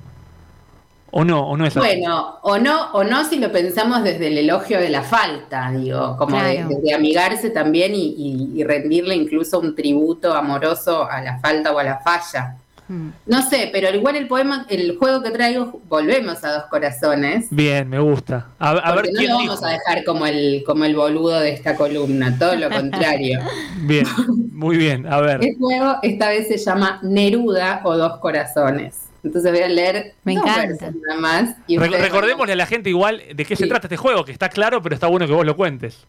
¿O 1.20 1.26
no? 1.26 1.50
¿O 1.50 1.58
no 1.58 1.66
es 1.66 1.76
así? 1.76 1.80
Bueno, 1.84 2.38
o 2.44 2.60
no, 2.60 2.92
o 2.92 3.04
no 3.04 3.26
si 3.26 3.40
lo 3.40 3.52
pensamos 3.52 4.04
desde 4.04 4.28
el 4.28 4.38
elogio 4.38 4.80
de 4.80 4.90
la 4.90 5.02
falta, 5.02 5.72
digo, 5.72 6.16
como 6.16 6.38
de, 6.42 6.58
Claro. 6.58 6.70
de 6.84 6.94
amigarse 6.94 7.50
también 7.50 7.96
y, 7.96 8.14
y- 8.16 8.52
y 8.56 8.64
rendirle 8.64 9.16
incluso 9.16 9.60
un 9.60 9.74
tributo 9.76 10.36
amoroso 10.36 11.10
a 11.10 11.20
la 11.22 11.40
falta 11.40 11.72
o 11.74 11.80
a 11.80 11.84
la 11.84 11.98
falla. 12.00 12.58
Mm. 12.88 13.10
No 13.26 13.42
sé, 13.42 13.70
pero 13.74 13.90
igual 13.96 14.16
el 14.16 14.28
poema, 14.28 14.66
el 14.70 14.96
juego 14.98 15.24
que 15.24 15.32
traigo, 15.32 15.82
volvemos 15.90 16.44
a 16.44 16.52
dos 16.54 16.64
corazones. 16.70 17.48
Bien, 17.50 17.90
me 17.90 18.00
gusta. 18.00 18.46
A, 18.60 18.70
a 18.70 18.74
ver 18.94 19.06
porque 19.06 19.12
no 19.14 19.18
quién 19.18 19.32
lo 19.32 19.38
dijo. 19.40 19.54
vamos 19.56 19.64
a 19.66 19.70
dejar 19.72 20.04
como 20.06 20.26
el, 20.28 20.64
como 20.68 20.86
el 20.86 20.96
boludo 20.96 21.40
de 21.40 21.50
esta 21.52 21.76
columna, 21.76 22.38
todo 22.38 22.56
lo 22.56 22.70
contrario. 22.70 23.40
Bien, 23.82 24.06
muy 24.52 24.78
bien. 24.78 25.06
A 25.12 25.20
ver. 25.20 25.44
El 25.44 25.56
juego 25.58 25.98
esta 26.04 26.30
vez 26.30 26.48
se 26.48 26.58
llama 26.58 27.00
Neruda 27.02 27.82
o 27.84 27.98
Dos 27.98 28.18
Corazones. 28.20 29.07
Entonces 29.24 29.52
voy 29.52 29.62
a 29.62 29.68
leer 29.68 30.14
Me 30.24 30.36
dos 30.36 30.44
encanta. 30.46 30.92
nada 31.08 31.20
más. 31.20 31.56
y 31.68 31.78
Re- 31.78 31.86
ustedes- 31.86 32.04
recordémosle 32.06 32.54
a 32.54 32.56
la 32.56 32.66
gente 32.66 32.90
igual 32.90 33.22
de 33.34 33.46
qué 33.46 33.56
se 33.56 33.68
trata 33.68 33.88
este 33.88 33.98
juego, 33.98 34.24
que 34.24 34.32
está 34.32 34.50
claro, 34.50 34.82
pero 34.82 34.96
está 34.96 35.08
bueno 35.08 35.26
que 35.28 35.34
vos 35.34 35.46
lo 35.46 35.56
cuentes. 35.56 36.06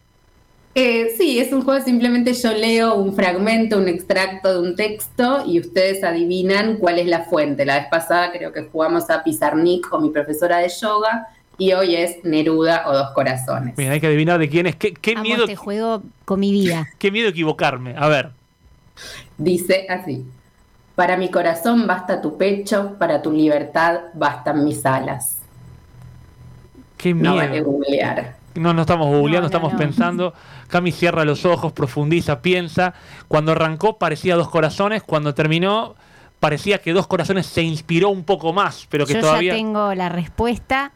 Eh, 0.75 1.15
sí, 1.17 1.39
es 1.39 1.51
un 1.51 1.63
juego, 1.63 1.83
simplemente 1.83 2.31
yo 2.33 2.51
leo 2.53 2.93
un 2.95 3.13
fragmento, 3.15 3.77
un 3.79 3.87
extracto 3.87 4.53
de 4.61 4.69
un 4.69 4.75
texto 4.75 5.43
y 5.45 5.59
ustedes 5.59 6.03
adivinan 6.03 6.77
cuál 6.77 6.99
es 6.99 7.07
la 7.07 7.23
fuente. 7.23 7.65
La 7.65 7.79
vez 7.79 7.87
pasada 7.89 8.31
creo 8.31 8.53
que 8.53 8.61
jugamos 8.63 9.09
a 9.09 9.23
Pizarnik 9.23 9.89
con 9.89 10.03
mi 10.03 10.11
profesora 10.11 10.59
de 10.59 10.69
yoga 10.69 11.27
y 11.57 11.73
hoy 11.73 11.95
es 11.95 12.23
Neruda 12.23 12.83
o 12.87 12.93
Dos 12.93 13.09
Corazones. 13.15 13.75
Bien, 13.75 13.91
hay 13.91 13.99
que 13.99 14.07
adivinar 14.07 14.39
de 14.39 14.47
quién 14.47 14.67
es. 14.67 14.75
Qué, 14.75 14.93
qué 14.93 15.13
Amo 15.13 15.23
miedo, 15.23 15.43
este 15.45 15.55
juego 15.55 16.03
con 16.23 16.39
mi 16.39 16.51
vida. 16.51 16.87
qué 16.99 17.09
miedo 17.11 17.29
equivocarme. 17.29 17.95
A 17.97 18.07
ver. 18.07 18.29
Dice 19.37 19.87
así, 19.89 20.23
para 20.99 21.15
mi 21.15 21.31
corazón 21.31 21.87
basta 21.87 22.19
tu 22.21 22.37
pecho, 22.37 22.97
para 22.99 23.21
tu 23.21 23.31
libertad 23.31 24.01
bastan 24.15 24.65
mis 24.65 24.85
alas. 24.85 25.37
Qué 26.97 27.13
No 27.13 27.35
miedo. 27.35 27.35
vale 27.35 27.61
googlear. 27.61 28.35
No, 28.55 28.73
no 28.73 28.81
estamos 28.81 29.07
googleando, 29.07 29.37
No, 29.37 29.41
no, 29.43 29.45
estamos 29.47 29.71
no. 29.71 29.79
pensando. 29.79 30.33
Cami 30.67 30.91
cierra 30.91 31.23
los 31.23 31.45
ojos, 31.45 31.71
profundiza, 31.71 32.41
piensa. 32.41 32.93
Cuando 33.29 33.53
arrancó 33.53 33.97
parecía 33.97 34.35
dos 34.35 34.49
corazones, 34.49 35.01
cuando 35.01 35.33
terminó 35.33 35.95
parecía 36.41 36.79
que 36.79 36.91
dos 36.91 37.07
corazones 37.07 37.45
se 37.45 37.61
inspiró 37.63 38.09
un 38.09 38.25
poco 38.25 38.51
más, 38.51 38.85
pero 38.89 39.05
que 39.05 39.13
Yo 39.13 39.21
todavía. 39.21 39.53
ya 39.53 39.57
tengo 39.57 39.95
la 39.95 40.09
respuesta. 40.09 40.91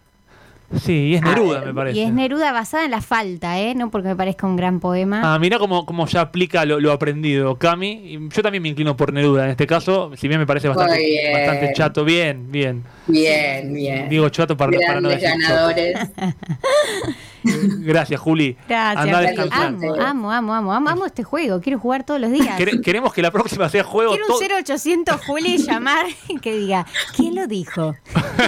Sí, 0.77 1.07
y 1.09 1.15
es 1.15 1.21
A 1.21 1.25
Neruda, 1.25 1.59
ver, 1.59 1.67
me 1.67 1.73
parece. 1.73 1.97
Y 1.99 2.01
es 2.01 2.13
Neruda 2.13 2.51
basada 2.51 2.85
en 2.85 2.91
la 2.91 3.01
falta, 3.01 3.59
¿eh? 3.59 3.75
No 3.75 3.91
porque 3.91 4.09
me 4.09 4.15
parezca 4.15 4.47
un 4.47 4.55
gran 4.55 4.79
poema. 4.79 5.21
Ah, 5.23 5.39
mira 5.39 5.59
cómo, 5.59 5.85
cómo 5.85 6.07
ya 6.07 6.21
aplica 6.21 6.65
lo, 6.65 6.79
lo 6.79 6.91
aprendido, 6.91 7.55
Cami. 7.57 7.91
Y 7.91 8.29
Yo 8.29 8.41
también 8.41 8.63
me 8.63 8.69
inclino 8.69 8.95
por 8.97 9.13
Neruda 9.13 9.45
en 9.45 9.51
este 9.51 9.67
caso, 9.67 10.11
si 10.15 10.27
bien 10.27 10.39
me 10.39 10.47
parece 10.47 10.67
bastante, 10.67 10.97
bien. 10.97 11.33
bastante 11.33 11.73
chato. 11.73 12.05
Bien, 12.05 12.51
bien. 12.51 12.83
Bien, 13.07 13.73
bien. 13.73 14.09
Digo 14.09 14.29
chato 14.29 14.55
para, 14.55 14.71
para 14.85 15.01
no 15.01 15.09
decir 15.09 15.29
ganadores. 15.29 15.97
Gracias, 17.43 18.19
Juli. 18.21 18.55
Gracias. 18.69 19.05
Andá. 19.51 19.67
Amo, 19.67 19.93
amo, 19.95 20.31
amo, 20.31 20.53
amo, 20.53 20.73
amo, 20.73 20.89
amo 20.89 21.05
este 21.05 21.23
juego. 21.23 21.59
Quiero 21.59 21.77
jugar 21.79 22.05
todos 22.05 22.21
los 22.21 22.31
días. 22.31 22.57
Quere- 22.57 22.81
Queremos 22.81 23.13
que 23.13 23.21
la 23.21 23.31
próxima 23.31 23.67
sea 23.69 23.83
juego. 23.83 24.11
Quiero 24.11 24.27
todo- 24.27 24.39
un 24.39 24.45
0800 24.61 25.25
Juli 25.25 25.57
llamar 25.67 26.05
y 26.29 26.39
que 26.39 26.53
diga, 26.55 26.85
¿quién 27.15 27.35
lo 27.35 27.45
dijo? 27.47 27.95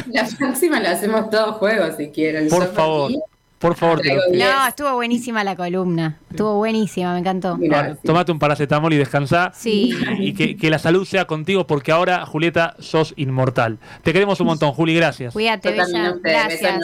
La 0.07 0.25
próxima 0.37 0.79
la 0.79 0.91
hacemos 0.91 1.29
todos 1.29 1.57
juegos 1.57 1.95
si 1.97 2.09
quieren. 2.09 2.47
Por 2.47 2.71
favor, 2.73 3.11
por 3.65 3.75
favor. 3.75 4.01
te 4.01 4.13
lo 4.13 4.21
pido. 4.31 4.45
No, 4.45 4.67
estuvo 4.67 4.93
buenísima 4.93 5.43
la 5.43 5.55
columna. 5.55 6.19
Estuvo 6.29 6.55
buenísima, 6.57 7.13
me 7.13 7.19
encantó. 7.19 7.57
Mira, 7.57 7.79
Ahora, 7.79 7.93
sí. 7.95 8.01
Tomate 8.03 8.31
un 8.31 8.39
paracetamol 8.39 8.93
y 8.93 8.97
descansa. 8.97 9.51
Sí. 9.55 9.97
Y 10.19 10.33
que, 10.33 10.55
que 10.55 10.69
la 10.69 10.79
salud 10.79 11.05
sea 11.05 11.25
contigo, 11.25 11.65
porque 11.65 11.91
ahora, 11.91 12.25
Julieta, 12.25 12.75
sos 12.79 13.13
inmortal. 13.17 13.79
Te 14.03 14.13
queremos 14.13 14.39
un 14.39 14.47
montón, 14.47 14.71
Juli, 14.73 14.93
gracias. 14.95 15.33
Cuídate, 15.33 15.71
Bella. 15.71 16.15
Gracias. 16.21 16.79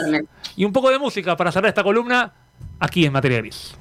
Y 0.56 0.66
un 0.66 0.74
poco 0.74 0.90
de 0.90 1.00
música 1.00 1.38
para 1.38 1.52
cerrar 1.52 1.70
esta 1.70 1.84
columna 1.84 2.34
aquí 2.80 3.06
en 3.06 3.14
Materia 3.14 3.38
Gris. 3.38 3.76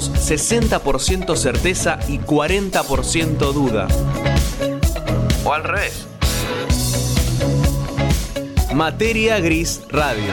Somos 0.00 0.28
60% 0.28 1.36
certeza 1.36 1.98
y 2.08 2.18
40% 2.18 3.52
duda. 3.52 3.88
O 5.44 5.52
al 5.52 5.64
revés. 5.64 6.06
Materia 8.74 9.38
Gris 9.40 9.82
Radio. 9.88 10.32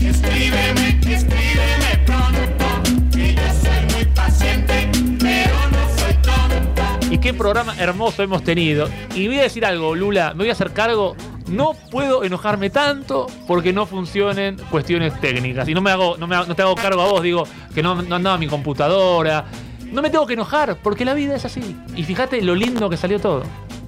Escríbeme, 0.00 1.00
escríbeme 1.06 2.04
pronto, 2.04 2.66
muy 3.94 4.04
paciente, 4.06 4.90
pero 5.18 5.54
no 5.70 5.98
soy 5.98 6.14
tonto. 6.14 7.14
Y 7.14 7.18
qué 7.18 7.32
programa 7.32 7.74
hermoso 7.78 8.22
hemos 8.22 8.42
tenido. 8.42 8.88
Y 9.14 9.28
voy 9.28 9.38
a 9.38 9.42
decir 9.44 9.64
algo, 9.64 9.94
Lula, 9.94 10.34
me 10.34 10.40
voy 10.44 10.50
a 10.50 10.52
hacer 10.52 10.72
cargo. 10.72 11.16
No 11.50 11.74
puedo 11.90 12.22
enojarme 12.22 12.70
tanto 12.70 13.26
porque 13.46 13.72
no 13.72 13.84
funcionen 13.84 14.56
cuestiones 14.70 15.20
técnicas. 15.20 15.68
Y 15.68 15.74
no 15.74 15.80
me 15.80 15.90
hago, 15.90 16.16
no, 16.16 16.26
me 16.26 16.36
no 16.36 16.54
te 16.54 16.62
hago 16.62 16.76
cargo 16.76 17.02
a 17.02 17.06
vos, 17.06 17.22
digo 17.22 17.44
que 17.74 17.82
no, 17.82 18.00
no 18.00 18.16
andaba 18.16 18.38
mi 18.38 18.46
computadora. 18.46 19.44
No 19.90 20.00
me 20.00 20.10
tengo 20.10 20.26
que 20.26 20.34
enojar 20.34 20.76
porque 20.76 21.04
la 21.04 21.14
vida 21.14 21.34
es 21.34 21.44
así. 21.44 21.76
Y 21.96 22.04
fíjate 22.04 22.40
lo 22.42 22.54
lindo 22.54 22.88
que 22.88 22.96
salió 22.96 23.18
todo. 23.18 23.42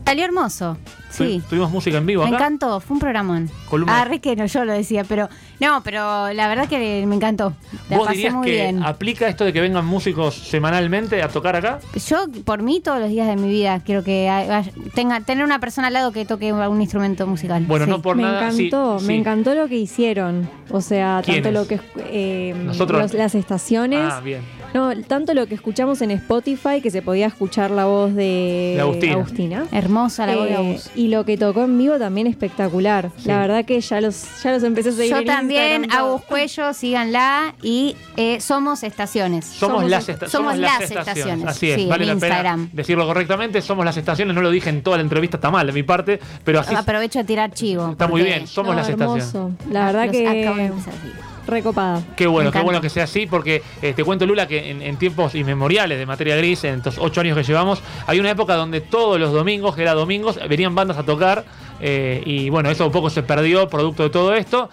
Salió 0.05 0.25
hermoso. 0.25 0.77
Sí. 1.11 1.41
Tu- 1.43 1.51
Tuvimos 1.51 1.71
música 1.71 1.99
en 1.99 2.07
vivo 2.07 2.25
Me 2.25 2.31
encantó, 2.31 2.81
fue 2.81 2.95
un 2.95 3.01
programón. 3.01 3.51
Columna- 3.69 4.01
Ah, 4.01 4.05
re 4.07 4.21
que 4.21 4.35
no, 4.35 4.47
yo 4.47 4.65
lo 4.65 4.73
decía, 4.73 5.05
pero 5.05 5.29
no, 5.61 5.83
pero 5.83 6.33
la 6.33 6.49
verdad 6.49 6.69
que 6.69 7.05
me 7.07 7.15
encantó. 7.15 7.55
La 7.91 7.99
¿Vos 7.99 8.07
pasé 8.07 8.17
dirías 8.17 8.35
muy 8.35 8.47
que 8.47 8.53
bien. 8.53 8.83
aplica 8.83 9.29
esto 9.29 9.45
de 9.45 9.53
que 9.53 9.61
vengan 9.61 9.85
músicos 9.87 10.35
semanalmente 10.35 11.23
a 11.23 11.29
tocar 11.29 11.55
acá? 11.57 11.81
Yo, 12.09 12.27
por 12.45 12.63
mí, 12.63 12.81
todos 12.81 12.99
los 12.99 13.11
días 13.11 13.27
de 13.29 13.37
mi 13.37 13.49
vida 13.49 13.81
quiero 13.85 14.03
que 14.03 14.29
haya- 14.31 14.71
tenga, 14.95 15.21
tener 15.21 15.45
una 15.45 15.61
persona 15.61 15.89
al 15.89 15.93
lado 15.95 16.13
que 16.13 16.25
toque 16.25 16.53
un 16.53 16.81
instrumento 16.81 17.27
musical. 17.27 17.65
Bueno, 17.67 17.85
Sí. 17.85 17.91
no 17.91 18.01
por 18.03 18.17
me 18.17 18.23
nada. 18.23 18.51
sí, 18.51 18.67
encantó, 18.69 18.99
sí. 18.99 19.07
me 19.07 19.17
encantó 19.17 19.55
lo 19.55 19.69
que 19.69 19.77
hicieron. 19.77 20.49
O 20.71 20.81
sea, 20.81 21.23
tanto 21.25 21.51
lo 21.51 21.67
que 21.69 21.79
eh, 21.99 22.55
Nosotros. 22.65 23.01
los- 23.03 23.15
las 23.15 23.35
estaciones. 23.35 24.01
Ah, 24.13 24.21
bien. 24.21 24.41
No, 24.75 24.91
tanto 25.03 25.35
lo 25.35 25.47
que 25.47 25.55
escuchamos 25.55 26.01
en 26.01 26.11
Spotify 26.13 26.81
que 26.83 26.91
se 26.91 27.03
podía 27.03 27.27
escuchar 27.27 27.71
la 27.71 27.85
voz 27.85 28.15
de 28.15 28.75
De 29.01 29.11
Agustina. 29.11 29.67
Hermosa 29.71 30.25
la 30.27 30.37
voz 30.37 30.45
de 30.47 30.53
Eh, 30.53 30.57
Agus. 30.57 30.91
y 30.95 31.09
lo 31.09 31.27
que 31.27 31.37
tocó 31.37 31.65
en 31.65 31.77
vivo 31.77 31.99
también 31.99 32.27
espectacular. 32.27 33.11
Sí. 33.19 33.29
La 33.29 33.41
verdad 33.41 33.65
que 33.67 33.79
ya 33.81 34.01
los, 34.01 34.25
ya 34.43 34.53
los 34.53 34.63
empecé 34.63 34.89
a 34.89 34.93
seguir. 34.93 35.11
Yo 35.13 35.19
en 35.19 35.27
también. 35.27 35.93
Agus 35.93 36.23
Cuello, 36.23 36.73
síganla 36.73 37.55
y 37.63 37.97
eh, 38.17 38.41
somos 38.41 38.83
estaciones. 38.83 39.45
Somos, 39.45 39.85
las, 39.91 40.09
esta- 40.09 40.29
somos 40.29 40.57
las 40.57 40.81
estaciones. 40.83 41.09
estaciones. 41.09 41.47
Así 41.49 41.71
es, 41.71 41.81
Sí, 41.81 41.87
vale 41.87 42.05
en 42.05 42.09
la 42.09 42.15
Instagram. 42.15 42.61
pena 42.69 42.71
decirlo 42.73 43.07
correctamente. 43.07 43.61
Somos 43.61 43.85
las 43.85 43.97
estaciones, 43.99 44.35
no 44.35 44.41
lo 44.41 44.51
dije 44.51 44.71
en 44.71 44.83
toda 44.83 44.97
la 44.97 45.03
entrevista, 45.03 45.37
está 45.37 45.51
mal 45.51 45.67
de 45.67 45.73
mi 45.75 45.83
parte, 45.83 46.19
pero 46.45 46.61
así 46.61 46.75
Aprovecho 46.75 47.19
de 47.19 47.25
tirar 47.27 47.53
chivo. 47.53 47.91
está 47.93 48.09
muy 48.09 48.23
bien. 48.23 48.47
Somos 48.47 48.71
No, 48.75 48.81
las 48.81 48.89
estaciones. 48.89 49.35
hermoso. 49.35 49.55
La 49.71 49.85
verdad 49.87 50.07
los 50.07 50.17
acabo 50.17 50.33
de 50.35 50.41
que 50.41 50.47
a. 50.47 51.32
recopada. 51.47 52.03
Qué 52.17 52.27
bueno, 52.27 52.51
qué 52.51 52.61
bueno 52.61 52.81
que 52.81 52.91
sea 52.91 53.05
así, 53.05 53.27
porque 53.27 53.63
eh, 53.81 53.93
te 53.95 54.05
cuento, 54.05 54.27
Lula, 54.27 54.47
que 54.47 54.71
en, 54.71 54.83
en 54.83 54.97
tiempos 54.97 55.35
inmemoriales 55.35 55.99
de 55.99 56.07
materia 56.07 56.37
gris, 56.37 56.65
en 56.65 56.77
estos 56.77 56.99
ocho 56.99 57.21
años 57.21 57.37
que 57.37 57.45
llevamos, 57.45 57.83
hay 58.07 58.21
una 58.21 58.31
época 58.31 58.55
donde 58.57 58.81
todos 58.81 59.19
los 59.19 59.33
domingos, 59.33 59.75
que 59.75 59.83
era 59.83 59.95
domingos, 59.95 60.39
venían 60.49 60.75
bandas 60.75 60.99
a 60.99 61.03
tocar, 61.03 61.45
eh, 61.81 62.23
y 62.25 62.49
bueno, 62.49 62.71
eso 62.71 62.87
un 62.87 62.93
poco 62.93 63.11
se 63.11 63.23
perdió 63.23 63.69
producto 63.69 64.05
de 64.05 64.11
todo 64.11 64.35
esto. 64.35 64.71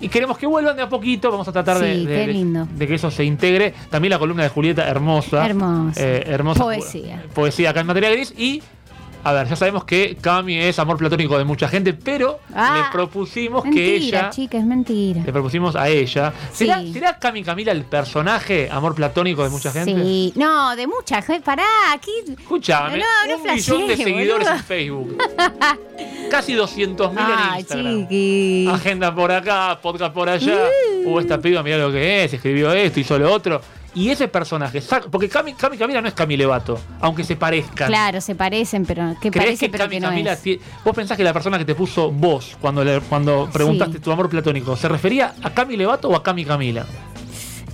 Y 0.00 0.08
queremos 0.08 0.38
que 0.38 0.46
vuelvan 0.46 0.76
de 0.76 0.82
a 0.82 0.88
poquito, 0.88 1.30
vamos 1.30 1.48
a 1.48 1.52
tratar 1.52 1.78
Sí, 1.78 2.06
de 2.06 2.86
que 2.86 2.94
eso 2.94 3.10
se 3.10 3.24
integre. 3.24 3.74
También 3.90 4.10
la 4.10 4.18
columna 4.18 4.44
de 4.44 4.48
Julieta, 4.48 4.86
hermosa. 4.86 5.44
Hermosa. 5.44 6.00
Eh, 6.00 6.22
hermosa. 6.26 6.62
Poesía. 6.62 7.24
Poesía 7.34 7.70
acá 7.70 7.80
en 7.80 7.86
materia 7.88 8.10
gris. 8.10 8.32
Y, 8.38 8.62
a 9.28 9.32
ver, 9.32 9.48
ya 9.48 9.56
sabemos 9.56 9.84
que 9.84 10.16
Cami 10.20 10.56
es 10.58 10.78
amor 10.78 10.96
platónico 10.96 11.36
de 11.38 11.44
mucha 11.44 11.68
gente, 11.68 11.92
pero 11.92 12.40
Ah, 12.54 12.82
le 12.86 12.92
propusimos 12.92 13.64
Mentira, 13.64 13.84
que 13.84 13.96
ella... 13.96 14.30
chica, 14.30 14.58
es 14.58 14.64
mentira. 14.64 15.22
Le 15.24 15.32
propusimos 15.32 15.76
a 15.76 15.88
ella. 15.88 16.32
¿Será, 16.52 16.80
Sí. 16.80 16.92
¿Será 16.92 17.18
Cami 17.18 17.42
Camila 17.42 17.72
el 17.72 17.84
personaje 17.84 18.68
amor 18.70 18.94
platónico 18.94 19.44
de 19.44 19.50
mucha 19.50 19.70
gente? 19.72 19.94
Sí, 19.94 20.32
no, 20.36 20.74
de 20.76 20.86
mucha 20.86 21.22
gente. 21.22 21.42
Pará, 21.44 21.64
aquí. 21.92 22.10
Escuchame, 22.38 22.98
No, 22.98 23.04
no 23.28 23.36
un 23.36 23.54
millón 23.54 23.86
de 23.86 23.96
seguidores 23.96 24.46
boludo. 24.48 24.52
en 24.58 24.64
Facebook. 24.64 25.18
Casi 26.30 26.52
200 26.54 27.10
mil 27.12 27.20
en 27.20 27.26
Ay, 27.30 27.60
Instagram. 27.60 28.00
chiqui. 28.02 28.68
Agenda 28.70 29.14
por 29.14 29.32
acá, 29.32 29.78
podcast 29.80 30.12
por 30.12 30.28
allá. 30.28 30.64
Uh. 31.04 31.08
Hubo 31.08 31.20
esta 31.20 31.40
piba, 31.40 31.62
mirá 31.62 31.78
lo 31.78 31.90
que 31.90 32.24
es, 32.24 32.34
escribió 32.34 32.72
esto, 32.72 33.00
hizo 33.00 33.18
lo 33.18 33.32
otro. 33.32 33.60
Y 33.98 34.10
ese 34.10 34.28
personaje, 34.28 34.80
porque 35.10 35.28
Cami, 35.28 35.54
Cami 35.54 35.76
Camila 35.76 36.00
no 36.00 36.06
es 36.06 36.14
Cami 36.14 36.36
Levato, 36.36 36.78
aunque 37.00 37.24
se 37.24 37.34
parezcan. 37.34 37.88
Claro, 37.88 38.20
se 38.20 38.36
parecen, 38.36 38.86
pero 38.86 39.16
que 39.20 39.30
¿Crees 39.30 39.44
parece, 39.46 39.66
que 39.66 39.72
pero 39.72 39.84
Cami 39.84 39.96
que 39.96 40.00
no 40.00 40.08
Camila 40.08 40.32
es. 40.34 40.60
vos 40.84 40.94
pensás 40.94 41.16
que 41.16 41.24
la 41.24 41.32
persona 41.32 41.58
que 41.58 41.64
te 41.64 41.74
puso 41.74 42.10
vos 42.12 42.56
cuando 42.60 42.84
le- 42.84 43.00
cuando 43.00 43.48
preguntaste 43.52 43.94
Sí. 43.94 44.00
tu 44.00 44.12
amor 44.12 44.28
platónico, 44.28 44.76
¿se 44.76 44.88
refería 44.88 45.34
a 45.42 45.50
Cami 45.50 45.76
Levato 45.76 46.08
o 46.08 46.14
a 46.14 46.22
Cami 46.22 46.44
Camila? 46.44 46.86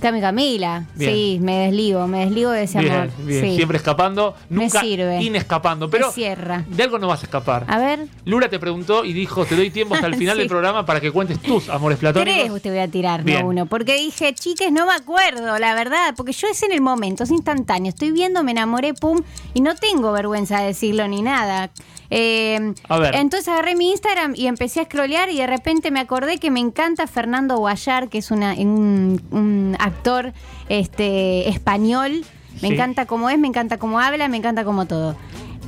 Cami 0.05 0.21
Camila. 0.21 0.83
Bien. 0.95 1.11
Sí, 1.11 1.39
me 1.41 1.65
desligo, 1.65 2.07
me 2.07 2.25
desligo 2.25 2.51
de 2.51 2.63
ese 2.63 2.79
Bien, 2.79 2.93
amor. 2.93 3.09
bien, 3.25 3.43
Sí. 3.43 3.55
siempre 3.55 3.77
escapando, 3.77 4.35
Me 4.49 4.63
nunca 4.65 4.79
sirve. 4.81 5.21
inescapando, 5.23 5.89
pero 5.89 6.07
Me 6.07 6.13
cierra. 6.13 6.63
de 6.67 6.83
algo 6.83 6.99
no 6.99 7.07
vas 7.07 7.21
a 7.21 7.25
escapar. 7.25 7.65
A 7.67 7.77
ver, 7.79 8.07
Lula 8.25 8.47
te 8.49 8.59
preguntó 8.59 9.03
y 9.03 9.13
dijo, 9.13 9.45
te 9.45 9.55
doy 9.55 9.71
tiempo 9.71 9.95
hasta 9.95 10.07
el 10.07 10.15
final 10.17 10.35
Sí. 10.35 10.39
del 10.41 10.47
programa 10.49 10.85
para 10.85 10.99
que 11.01 11.11
cuentes 11.11 11.39
tus 11.41 11.69
amores 11.69 11.97
platónicos. 11.97 12.49
tres 12.51 12.61
te 12.61 12.69
voy 12.69 12.79
a 12.79 12.87
tirar, 12.87 13.23
Bien. 13.23 13.41
no 13.41 13.47
uno. 13.47 13.65
Porque 13.65 13.95
dije, 13.97 14.33
chiques, 14.33 14.71
no 14.71 14.85
me 14.85 14.93
acuerdo, 14.93 15.57
la 15.57 15.73
verdad. 15.73 16.13
Porque 16.15 16.31
yo 16.33 16.47
es 16.47 16.61
en 16.63 16.71
el 16.71 16.81
momento, 16.81 17.23
es 17.23 17.31
instantáneo. 17.31 17.89
Estoy 17.89 18.11
viendo, 18.11 18.43
me 18.43 18.51
enamoré, 18.51 18.93
pum. 18.93 19.21
Y 19.53 19.61
no 19.61 19.73
tengo 19.75 20.11
vergüenza 20.11 20.59
de 20.59 20.67
decirlo 20.67 21.07
ni 21.07 21.21
nada. 21.21 21.69
Eh, 22.09 22.73
A 22.87 22.97
ver. 22.99 23.15
Entonces 23.15 23.47
agarré 23.47 23.75
mi 23.75 23.91
Instagram 23.91 24.33
y 24.35 24.47
empecé 24.47 24.81
a 24.81 24.85
scrollear 24.85 25.29
y 25.29 25.37
de 25.37 25.47
repente 25.47 25.91
me 25.91 25.99
acordé 25.99 26.37
que 26.37 26.51
me 26.51 26.59
encanta 26.59 27.07
Fernando 27.07 27.57
Guayar, 27.57 28.09
que 28.09 28.19
es 28.19 28.31
una, 28.31 28.53
un, 28.53 29.21
un 29.31 29.75
actor 29.79 30.33
este, 30.69 31.49
español. 31.49 32.23
Me 32.61 32.67
Sí. 32.69 32.73
encanta 32.73 33.05
cómo 33.05 33.29
es, 33.29 33.37
me 33.37 33.47
encanta 33.47 33.77
cómo 33.77 33.99
habla, 33.99 34.27
me 34.29 34.37
encanta 34.37 34.63
cómo 34.63 34.85
todo. 34.85 35.15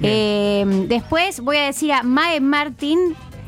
Eh, 0.02 0.86
después 0.88 1.39
voy 1.41 1.58
a 1.58 1.63
decir 1.65 1.91
a 1.91 2.04
Mae 2.04 2.39
Martin, 2.39 2.97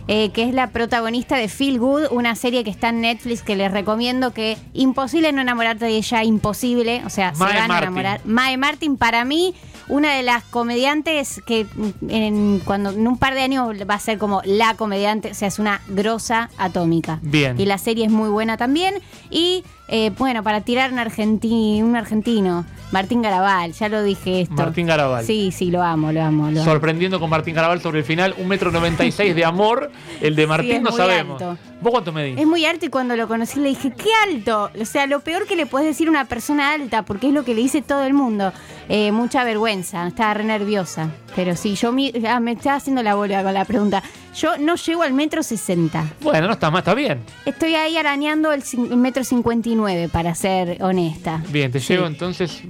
eh, 0.08 0.32
que 0.32 0.43
es 0.43 0.54
la 0.54 0.71
protagonista 0.71 1.38
de 1.38 1.47
Feel 1.47 1.80
Good, 1.80 2.08
una 2.12 2.36
serie 2.36 2.63
que 2.63 2.69
está 2.71 2.89
en 2.89 3.02
Netflix 3.02 3.43
que 3.43 3.56
les 3.56 3.71
recomiendo 3.71 4.34
que 4.34 4.58
imposible 4.73 5.32
no 5.32 5.41
enamorarte 5.41 5.86
de 5.86 5.95
ella, 5.95 6.23
imposible, 6.23 7.02
o 7.06 7.10
sea, 7.10 7.34
Mae 7.38 7.52
se 7.54 7.58
van 7.60 7.67
Martin. 7.67 7.71
a 7.71 7.78
enamorar. 7.78 8.21
Mae 8.25 8.58
Martin 8.58 8.97
para 8.97 9.23
mí 9.23 9.54
una 9.89 10.15
de 10.15 10.23
las 10.23 10.43
comediantes 10.43 11.41
que 11.45 11.65
en, 12.08 12.62
cuando 12.63 12.91
en 12.91 13.08
un 13.08 13.17
par 13.17 13.34
de 13.34 13.41
años 13.41 13.69
va 13.89 13.95
a 13.95 13.99
ser 13.99 14.17
como 14.17 14.41
la 14.45 14.75
comediante, 14.75 15.32
o 15.32 15.34
sea, 15.34 15.47
es 15.47 15.60
una 15.60 15.82
grosa 15.88 16.49
atómica. 16.58 17.19
Bien. 17.21 17.60
Y 17.60 17.65
la 17.65 17.78
serie 17.78 18.06
es 18.06 18.12
muy 18.12 18.30
buena 18.30 18.56
también 18.56 18.95
y 19.30 19.63
eh, 19.89 20.12
bueno, 20.17 20.43
para 20.43 20.62
tirar 20.62 20.91
un, 20.93 20.99
argenti- 20.99 21.82
un 21.84 21.95
argentino, 21.95 22.65
Martín 22.91 23.21
Garabal, 23.21 23.73
ya 23.73 23.89
lo 23.89 24.02
dije 24.04 24.41
esto. 24.41 24.56
Martín 24.56 24.88
Garabal. 24.88 25.23
Sí, 25.25 25.52
sí, 25.52 25.69
lo 25.71 25.82
amo, 25.84 26.12
lo 26.12 26.21
amo. 26.23 26.49
Lo 26.52 26.62
amo. 26.62 26.63
Sorprendiendo 26.63 27.19
con 27.19 27.30
Martín 27.30 27.54
Garabal 27.56 27.82
sobre 27.82 27.99
el 27.99 28.06
final, 28.06 28.34
un 28.38 28.47
metro 28.47 28.71
noventa 28.71 29.06
y 29.06 29.12
seis 29.12 29.36
de 29.36 29.45
amor. 29.45 29.91
El 30.21 30.36
de 30.36 30.47
Martín 30.47 30.71
es 30.78 30.82
no 30.82 30.89
muy 30.91 30.97
sabemos. 30.97 31.41
alto. 31.41 31.58
¿Vos 31.82 31.91
cuánto 31.91 32.12
medís? 32.12 32.38
Es 32.38 32.45
muy 32.47 32.65
alto 32.65 32.86
y 32.86 32.89
cuando 32.89 33.15
lo 33.15 33.28
conocí 33.28 33.60
le 33.60 33.69
dije, 33.69 33.91
¡qué 33.91 34.10
alto! 34.28 34.69
O 34.82 34.86
sea, 34.86 35.08
lo 35.08 35.21
peor 35.21 35.45
que 35.45 35.56
le 35.56 35.65
puedes 35.65 35.88
decir 35.88 36.08
a 36.08 36.12
una 36.12 36.25
persona 36.25 36.73
alta, 36.73 37.04
porque 37.04 37.28
es 37.28 37.34
lo 37.34 37.45
que 37.45 37.54
le 37.56 37.62
dice 37.62 37.82
todo 37.82 38.04
el 38.04 38.13
mundo. 38.13 38.52
Eh, 38.89 39.12
mucha 39.12 39.43
vergüenza, 39.43 40.06
estaba 40.08 40.34
re 40.34 40.43
nerviosa. 40.43 41.10
Pero 41.36 41.56
sí, 41.56 41.75
yo 41.75 41.91
mi- 41.91 42.12
ah, 42.28 42.39
me 42.39 42.54
estaba 42.54 42.75
haciendo 42.78 43.02
la 43.04 43.15
bola 43.15 43.43
con 43.43 43.54
la 43.54 43.63
pregunta. 43.65 44.04
Yo 44.35 44.57
no 44.57 44.75
llego 44.75 45.01
al 45.03 45.13
metro 45.13 45.43
sesenta. 45.43 46.05
Bueno, 46.21 46.47
no 46.47 46.53
está 46.53 46.69
mal, 46.71 46.79
está 46.79 46.93
bien. 46.93 47.21
Estoy 47.45 47.75
ahí 47.75 47.97
arañando 47.97 48.51
el, 48.53 48.63
cin- 48.63 48.89
el 48.91 48.97
metro 48.97 49.23
cincuenta 49.23 49.69
y 49.69 49.75
nueve, 49.75 50.07
para 50.11 50.33
ser 50.35 50.81
honesta. 50.83 51.41
Bien, 51.49 51.71
te 51.71 51.79
llevo 51.79 52.05
entonces 52.07 52.61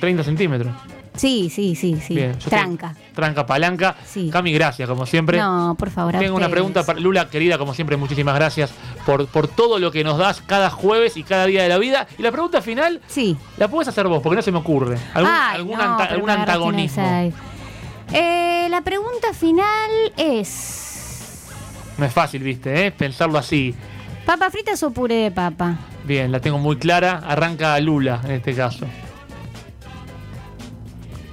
30 0.00 0.24
centímetros. 0.24 0.74
Sí, 1.14 1.50
sí, 1.54 1.74
sí, 1.76 1.98
sí. 2.00 2.14
Bien, 2.14 2.38
yo 2.38 2.48
Tranca. 2.48 2.94
tranca, 3.14 3.44
palanca. 3.44 3.94
Sí. 4.06 4.30
Cami, 4.32 4.50
gracias, 4.54 4.88
como 4.88 5.04
siempre. 5.04 5.36
No, 5.38 5.76
por 5.78 5.90
favor. 5.90 6.16
a 6.16 6.18
Tengo 6.18 6.34
una 6.36 6.46
ustedes. 6.46 6.52
pregunta 6.52 6.86
para 6.86 6.98
Lula, 7.00 7.28
querida, 7.28 7.58
como 7.58 7.74
siempre, 7.74 7.98
muchísimas 7.98 8.34
gracias 8.34 8.72
por, 9.04 9.26
por 9.26 9.46
todo 9.46 9.78
lo 9.78 9.90
que 9.92 10.04
nos 10.04 10.16
das 10.16 10.40
cada 10.40 10.70
jueves 10.70 11.18
y 11.18 11.22
cada 11.22 11.44
día 11.44 11.62
de 11.62 11.68
la 11.68 11.76
vida. 11.76 12.06
Y 12.18 12.22
la 12.22 12.32
pregunta 12.32 12.62
final, 12.62 13.02
Sí. 13.08 13.36
la 13.58 13.68
puedes 13.68 13.88
hacer 13.88 14.08
vos, 14.08 14.22
porque 14.22 14.36
no 14.36 14.42
se 14.42 14.50
me 14.52 14.58
ocurre. 14.58 14.96
¿Algún, 15.12 15.30
Ay, 15.30 15.56
algún 15.56 15.76
no, 15.76 15.84
anta- 15.84 15.98
pero 15.98 16.14
algún 16.14 16.26
me 16.26 16.32
agarraste 16.32 16.52
en 16.52 17.04
antagonismo? 17.04 17.32
Eh, 18.14 18.66
la 18.70 18.80
pregunta 18.80 19.34
final 19.34 19.90
es... 20.16 20.88
No 22.02 22.08
es 22.08 22.12
fácil, 22.12 22.42
viste, 22.42 22.84
¿eh? 22.84 22.90
Pensarlo 22.90 23.38
así. 23.38 23.72
¿Papa 24.26 24.50
fritas 24.50 24.82
o 24.82 24.90
puré 24.90 25.14
de 25.14 25.30
papa? 25.30 25.78
Bien, 26.04 26.32
la 26.32 26.40
tengo 26.40 26.58
muy 26.58 26.74
clara. 26.74 27.22
Arranca 27.24 27.78
Lula 27.78 28.20
en 28.24 28.32
este 28.32 28.54
caso. 28.56 28.86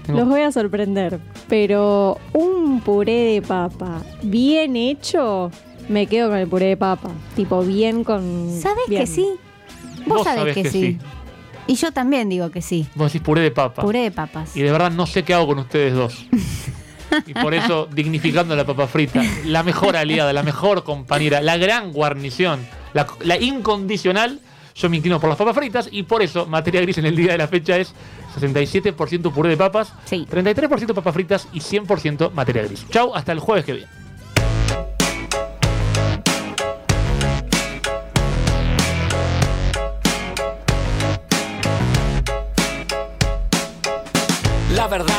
Tengo- 0.05 0.19
Los 0.19 0.29
voy 0.29 0.41
a 0.41 0.51
sorprender, 0.51 1.19
pero 1.47 2.19
un 2.33 2.81
puré 2.81 3.33
de 3.33 3.41
papa 3.41 4.03
bien 4.21 4.75
hecho, 4.75 5.49
me 5.87 6.05
quedo 6.05 6.29
con 6.29 6.37
el 6.37 6.47
puré 6.47 6.67
de 6.67 6.77
papa. 6.77 7.09
Tipo, 7.35 7.63
bien 7.63 8.03
con. 8.03 8.51
¿Sabes 8.61 8.83
bien. 8.87 9.01
que 9.01 9.07
sí? 9.07 9.27
Vos, 10.05 10.17
Vos 10.19 10.23
sabés 10.25 10.39
sabés 10.39 10.53
que, 10.55 10.61
que 10.61 10.69
sí. 10.69 10.81
sí. 10.81 10.97
Y 11.65 11.73
yo 11.77 11.91
también 11.91 12.29
digo 12.29 12.51
que 12.51 12.61
sí. 12.61 12.85
Vos 12.93 13.11
decís 13.11 13.25
puré 13.25 13.41
de 13.41 13.49
papa. 13.49 13.81
Puré 13.81 14.01
de 14.03 14.11
papas. 14.11 14.55
Y 14.55 14.61
de 14.61 14.71
verdad 14.71 14.91
no 14.91 15.07
sé 15.07 15.23
qué 15.23 15.33
hago 15.33 15.47
con 15.47 15.57
ustedes 15.57 15.95
dos. 15.95 16.27
Y 17.25 17.33
por 17.33 17.53
eso, 17.53 17.87
dignificando 17.91 18.55
la 18.55 18.65
papa 18.65 18.87
frita, 18.87 19.21
la 19.45 19.63
mejor 19.63 19.95
aliada, 19.97 20.33
la 20.33 20.43
mejor 20.43 20.83
compañera, 20.83 21.41
la 21.41 21.57
gran 21.57 21.91
guarnición, 21.91 22.65
la, 22.93 23.07
la 23.21 23.37
incondicional, 23.37 24.39
yo 24.75 24.89
me 24.89 24.97
inclino 24.97 25.19
por 25.19 25.29
las 25.29 25.37
papas 25.37 25.55
fritas 25.55 25.89
y 25.91 26.03
por 26.03 26.21
eso 26.21 26.45
materia 26.45 26.81
gris 26.81 26.97
en 26.99 27.05
el 27.05 27.15
día 27.15 27.33
de 27.33 27.37
la 27.37 27.47
fecha 27.47 27.77
es 27.77 27.93
67% 28.39 29.31
puré 29.33 29.49
de 29.49 29.57
papas, 29.57 29.91
Sí. 30.05 30.25
33% 30.29 30.93
papas 30.93 31.13
fritas 31.13 31.47
y 31.51 31.59
100% 31.59 32.31
materia 32.31 32.63
gris. 32.63 32.85
Chau, 32.89 33.13
hasta 33.13 33.31
el 33.31 33.39
jueves 33.39 33.65
que 33.65 33.73
viene. 33.73 33.87
La 44.75 44.87
verdad 44.87 45.18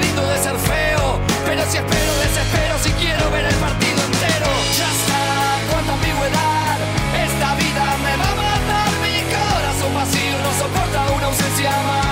Lindo 0.00 0.26
de 0.26 0.38
ser 0.38 0.56
feo. 0.56 1.20
Pero 1.44 1.62
si 1.70 1.76
espero, 1.76 2.12
desespero 2.24 2.78
si 2.82 2.90
quiero 2.92 3.30
ver 3.30 3.44
el 3.44 3.54
partido 3.56 4.00
entero. 4.04 4.46
Ya 4.78 4.88
está, 4.96 5.22
cuánta 5.70 5.92
ambigüedad. 5.92 6.76
Esta 7.26 7.54
vida 7.56 7.84
me 8.04 8.16
va 8.16 8.28
a 8.30 8.36
matar. 8.44 8.90
Mi 9.04 9.20
corazón 9.36 9.94
vacío 9.94 10.38
no 10.42 10.52
soporta 10.58 11.12
una 11.16 11.26
ausencia 11.26 11.70
más. 11.70 12.11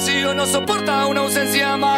Vacío 0.00 0.32
no 0.32 0.46
soporta 0.46 1.04
una 1.06 1.20
ausencia 1.20 1.76
más. 1.76 1.90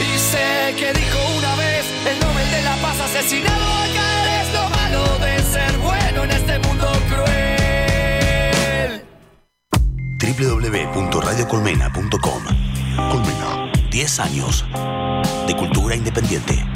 Y 0.00 0.18
sé 0.18 0.74
que 0.76 0.92
dijo 0.92 1.18
una 1.38 1.54
vez 1.54 1.84
el 2.10 2.18
Nobel 2.18 2.50
de 2.50 2.62
la 2.62 2.74
Paz 2.82 3.00
asesinado 3.00 3.64
acá 3.84 4.42
es 4.42 4.52
lo 4.52 4.68
malo 4.70 5.18
de 5.18 5.40
ser 5.42 5.78
bueno 5.78 6.24
en 6.24 6.32
este 6.32 6.58
mundo 6.58 6.90
cruel. 7.08 9.04
www.radiocolmena.com 10.18 12.42
Colmena, 12.96 13.70
10 13.90 14.18
años 14.18 14.64
de 15.46 15.56
cultura 15.56 15.94
independiente. 15.94 16.71